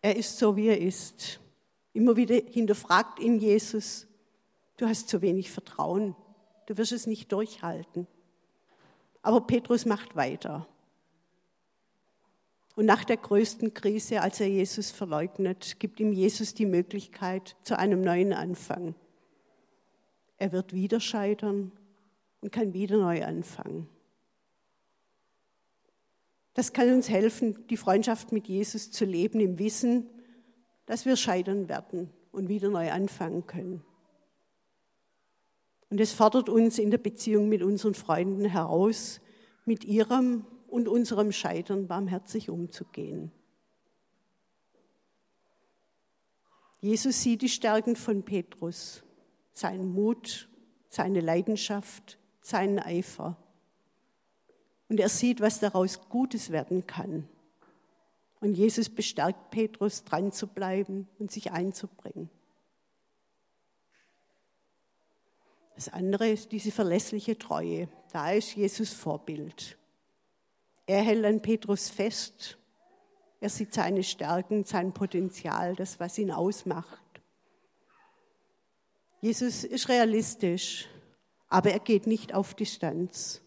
Er 0.00 0.16
ist 0.16 0.38
so, 0.38 0.56
wie 0.56 0.68
er 0.68 0.80
ist. 0.80 1.40
Immer 1.92 2.16
wieder 2.16 2.34
hinterfragt 2.34 3.20
ihn 3.20 3.38
Jesus, 3.38 4.06
du 4.76 4.86
hast 4.86 5.08
zu 5.08 5.22
wenig 5.22 5.50
Vertrauen, 5.50 6.16
du 6.66 6.76
wirst 6.76 6.92
es 6.92 7.06
nicht 7.06 7.30
durchhalten. 7.32 8.06
Aber 9.22 9.42
Petrus 9.42 9.86
macht 9.86 10.16
weiter. 10.16 10.66
Und 12.74 12.86
nach 12.86 13.04
der 13.04 13.18
größten 13.18 13.74
Krise, 13.74 14.22
als 14.22 14.40
er 14.40 14.48
Jesus 14.48 14.90
verleugnet, 14.90 15.78
gibt 15.78 16.00
ihm 16.00 16.12
Jesus 16.12 16.54
die 16.54 16.66
Möglichkeit 16.66 17.54
zu 17.62 17.78
einem 17.78 18.00
neuen 18.00 18.32
Anfang. 18.32 18.94
Er 20.38 20.52
wird 20.52 20.72
wieder 20.72 20.98
scheitern 20.98 21.70
und 22.40 22.50
kann 22.50 22.72
wieder 22.72 22.96
neu 22.96 23.22
anfangen. 23.24 23.88
Das 26.54 26.72
kann 26.72 26.92
uns 26.92 27.08
helfen, 27.08 27.66
die 27.68 27.76
Freundschaft 27.76 28.32
mit 28.32 28.46
Jesus 28.46 28.90
zu 28.90 29.04
leben 29.04 29.40
im 29.40 29.58
Wissen, 29.58 30.10
dass 30.86 31.06
wir 31.06 31.16
scheitern 31.16 31.68
werden 31.68 32.10
und 32.30 32.48
wieder 32.48 32.68
neu 32.68 32.90
anfangen 32.90 33.46
können. 33.46 33.82
Und 35.88 36.00
es 36.00 36.12
fordert 36.12 36.48
uns 36.48 36.78
in 36.78 36.90
der 36.90 36.98
Beziehung 36.98 37.48
mit 37.48 37.62
unseren 37.62 37.94
Freunden 37.94 38.46
heraus, 38.46 39.20
mit 39.64 39.84
ihrem 39.84 40.46
und 40.66 40.88
unserem 40.88 41.32
Scheitern 41.32 41.86
barmherzig 41.86 42.48
umzugehen. 42.48 43.30
Jesus 46.80 47.22
sieht 47.22 47.42
die 47.42 47.48
Stärken 47.48 47.94
von 47.94 48.24
Petrus, 48.24 49.04
seinen 49.52 49.92
Mut, 49.92 50.48
seine 50.88 51.20
Leidenschaft, 51.20 52.18
seinen 52.40 52.78
Eifer. 52.78 53.36
Und 54.92 55.00
er 55.00 55.08
sieht, 55.08 55.40
was 55.40 55.58
daraus 55.58 56.06
Gutes 56.10 56.50
werden 56.50 56.86
kann. 56.86 57.26
Und 58.42 58.52
Jesus 58.56 58.90
bestärkt 58.90 59.50
Petrus, 59.50 60.04
dran 60.04 60.32
zu 60.32 60.46
bleiben 60.46 61.08
und 61.18 61.30
sich 61.30 61.50
einzubringen. 61.50 62.28
Das 65.76 65.88
andere 65.88 66.28
ist 66.28 66.52
diese 66.52 66.70
verlässliche 66.70 67.38
Treue. 67.38 67.88
Da 68.12 68.32
ist 68.32 68.54
Jesus 68.54 68.92
Vorbild. 68.92 69.78
Er 70.84 71.00
hält 71.00 71.24
an 71.24 71.40
Petrus 71.40 71.88
fest. 71.88 72.58
Er 73.40 73.48
sieht 73.48 73.72
seine 73.72 74.02
Stärken, 74.02 74.64
sein 74.64 74.92
Potenzial, 74.92 75.74
das, 75.74 76.00
was 76.00 76.18
ihn 76.18 76.30
ausmacht. 76.30 77.22
Jesus 79.22 79.64
ist 79.64 79.88
realistisch, 79.88 80.86
aber 81.48 81.70
er 81.70 81.80
geht 81.80 82.06
nicht 82.06 82.34
auf 82.34 82.52
Distanz. 82.52 83.41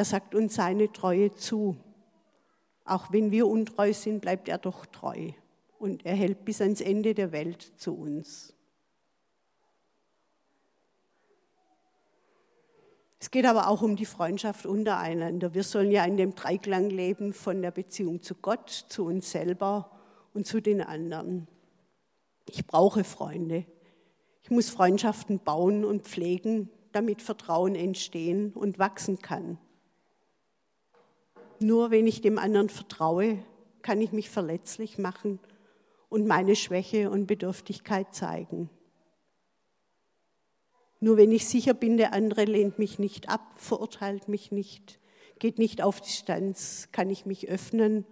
Er 0.00 0.06
sagt 0.06 0.34
uns 0.34 0.54
seine 0.54 0.90
Treue 0.90 1.34
zu. 1.34 1.76
Auch 2.86 3.12
wenn 3.12 3.30
wir 3.30 3.46
untreu 3.46 3.92
sind, 3.92 4.22
bleibt 4.22 4.48
er 4.48 4.56
doch 4.56 4.86
treu. 4.86 5.32
Und 5.78 6.06
er 6.06 6.14
hält 6.14 6.46
bis 6.46 6.62
ans 6.62 6.80
Ende 6.80 7.12
der 7.12 7.32
Welt 7.32 7.60
zu 7.76 7.94
uns. 7.94 8.54
Es 13.18 13.30
geht 13.30 13.44
aber 13.44 13.68
auch 13.68 13.82
um 13.82 13.94
die 13.94 14.06
Freundschaft 14.06 14.64
untereinander. 14.64 15.52
Wir 15.52 15.64
sollen 15.64 15.90
ja 15.90 16.02
in 16.06 16.16
dem 16.16 16.34
Dreiklang 16.34 16.88
leben 16.88 17.34
von 17.34 17.60
der 17.60 17.70
Beziehung 17.70 18.22
zu 18.22 18.34
Gott, 18.36 18.70
zu 18.70 19.04
uns 19.04 19.30
selber 19.30 19.90
und 20.32 20.46
zu 20.46 20.62
den 20.62 20.80
anderen. 20.80 21.46
Ich 22.48 22.66
brauche 22.66 23.04
Freunde. 23.04 23.66
Ich 24.44 24.50
muss 24.50 24.70
Freundschaften 24.70 25.40
bauen 25.40 25.84
und 25.84 26.04
pflegen, 26.04 26.70
damit 26.92 27.20
Vertrauen 27.20 27.74
entstehen 27.74 28.54
und 28.54 28.78
wachsen 28.78 29.18
kann. 29.18 29.58
Nur 31.62 31.90
wenn 31.90 32.06
ich 32.06 32.22
dem 32.22 32.38
anderen 32.38 32.70
vertraue, 32.70 33.38
kann 33.82 34.00
ich 34.00 34.12
mich 34.12 34.30
verletzlich 34.30 34.96
machen 34.96 35.38
und 36.08 36.26
meine 36.26 36.56
Schwäche 36.56 37.10
und 37.10 37.26
Bedürftigkeit 37.26 38.14
zeigen. 38.14 38.70
Nur 41.00 41.18
wenn 41.18 41.32
ich 41.32 41.46
sicher 41.46 41.74
bin, 41.74 41.98
der 41.98 42.14
andere 42.14 42.44
lehnt 42.44 42.78
mich 42.78 42.98
nicht 42.98 43.28
ab, 43.28 43.42
verurteilt 43.56 44.26
mich 44.26 44.52
nicht, 44.52 44.98
geht 45.38 45.58
nicht 45.58 45.82
auf 45.82 46.00
Distanz, 46.00 46.88
kann 46.92 47.10
ich 47.10 47.26
mich 47.26 47.48
öffnen 47.48 48.06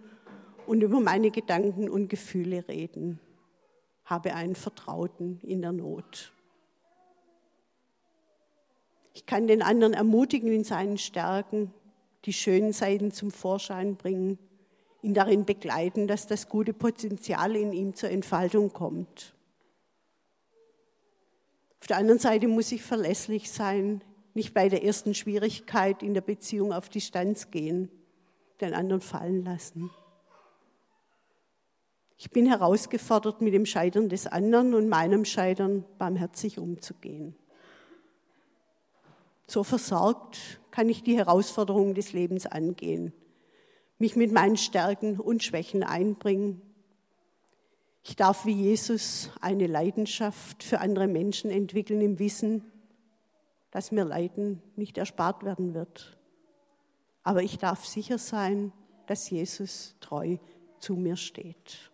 und 0.67 0.81
über 0.81 0.99
meine 0.99 1.31
Gedanken 1.31 1.89
und 1.89 2.07
Gefühle 2.07 2.67
reden, 2.67 3.19
habe 4.05 4.35
einen 4.35 4.55
Vertrauten 4.55 5.39
in 5.41 5.61
der 5.61 5.71
Not. 5.71 6.33
Ich 9.15 9.25
kann 9.25 9.47
den 9.47 9.63
anderen 9.63 9.93
ermutigen 9.93 10.51
in 10.51 10.63
seinen 10.63 10.99
Stärken, 10.99 11.73
die 12.25 12.33
schönen 12.33 12.73
Seiten 12.73 13.11
zum 13.11 13.31
Vorschein 13.31 13.95
bringen, 13.95 14.37
ihn 15.01 15.13
darin 15.13 15.45
begleiten, 15.45 16.07
dass 16.07 16.27
das 16.27 16.49
gute 16.49 16.73
Potenzial 16.73 17.55
in 17.55 17.71
ihm 17.71 17.95
zur 17.95 18.09
Entfaltung 18.09 18.73
kommt. 18.73 19.33
Auf 21.79 21.87
der 21.87 21.97
anderen 21.97 22.19
Seite 22.19 22.47
muss 22.47 22.71
ich 22.71 22.81
verlässlich 22.81 23.49
sein, 23.49 24.03
nicht 24.33 24.53
bei 24.53 24.69
der 24.69 24.83
ersten 24.83 25.13
Schwierigkeit 25.13 26.03
in 26.03 26.13
der 26.13 26.21
Beziehung 26.21 26.73
auf 26.73 26.89
Distanz 26.89 27.51
gehen, 27.51 27.89
den 28.61 28.73
anderen 28.73 29.01
fallen 29.01 29.43
lassen. 29.43 29.89
Ich 32.17 32.29
bin 32.31 32.47
herausgefordert, 32.47 33.39
mit 33.39 33.53
dem 33.53 33.65
Scheitern 33.65 34.09
des 34.09 34.27
anderen 34.27 34.73
und 34.73 34.89
meinem 34.89 35.23
Scheitern 35.23 35.85
barmherzig 35.97 36.59
umzugehen. 36.59 37.33
So 39.47 39.63
versorgt 39.63 40.58
kann 40.71 40.89
ich 40.89 41.03
die 41.03 41.17
Herausforderungen 41.17 41.95
des 41.95 42.13
Lebens 42.13 42.45
angehen, 42.45 43.13
mich 43.97 44.15
mit 44.15 44.31
meinen 44.31 44.57
Stärken 44.57 45.19
und 45.19 45.43
Schwächen 45.43 45.83
einbringen 45.83 46.61
ich 48.03 48.15
darf 48.15 48.45
wie 48.45 48.53
Jesus 48.53 49.29
eine 49.41 49.67
Leidenschaft 49.67 50.63
für 50.63 50.79
andere 50.79 51.07
Menschen 51.07 51.51
entwickeln 51.51 52.01
im 52.01 52.19
Wissen, 52.19 52.71
dass 53.71 53.91
mir 53.91 54.03
Leiden 54.03 54.61
nicht 54.75 54.97
erspart 54.97 55.43
werden 55.43 55.73
wird. 55.73 56.17
Aber 57.23 57.43
ich 57.43 57.57
darf 57.57 57.85
sicher 57.85 58.17
sein, 58.17 58.71
dass 59.05 59.29
Jesus 59.29 59.95
treu 59.99 60.37
zu 60.79 60.95
mir 60.95 61.17
steht. 61.17 61.91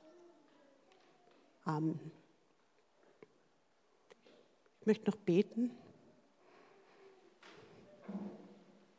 Amen. 1.63 1.99
Ich 4.79 4.85
möchte 4.85 5.09
noch 5.09 5.17
beten. 5.17 5.71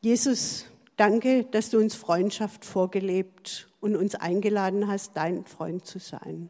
Jesus, 0.06 0.66
danke, 0.94 1.42
dass 1.46 1.70
du 1.70 1.78
uns 1.78 1.96
Freundschaft 1.96 2.64
vorgelebt 2.64 3.68
und 3.80 3.96
uns 3.96 4.14
eingeladen 4.14 4.86
hast, 4.86 5.16
dein 5.16 5.44
Freund 5.46 5.84
zu 5.84 5.98
sein. 5.98 6.48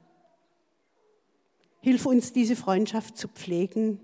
Hilf 1.80 2.04
uns, 2.04 2.34
diese 2.34 2.54
Freundschaft 2.54 3.16
zu 3.16 3.28
pflegen 3.28 3.98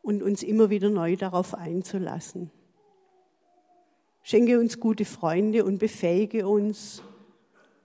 und 0.00 0.22
uns 0.22 0.42
immer 0.42 0.70
wieder 0.70 0.88
neu 0.88 1.16
darauf 1.16 1.52
einzulassen. 1.52 2.50
Schenke 4.22 4.58
uns 4.58 4.80
gute 4.80 5.04
Freunde 5.04 5.66
und 5.66 5.76
befähige 5.76 6.48
uns, 6.48 7.02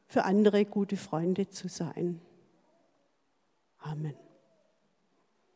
für 0.07 0.23
andere 0.23 0.63
gute 0.63 0.95
Freunde 0.95 1.49
zu 1.49 1.67
sein. 1.67 2.21
Amen. 3.79 4.15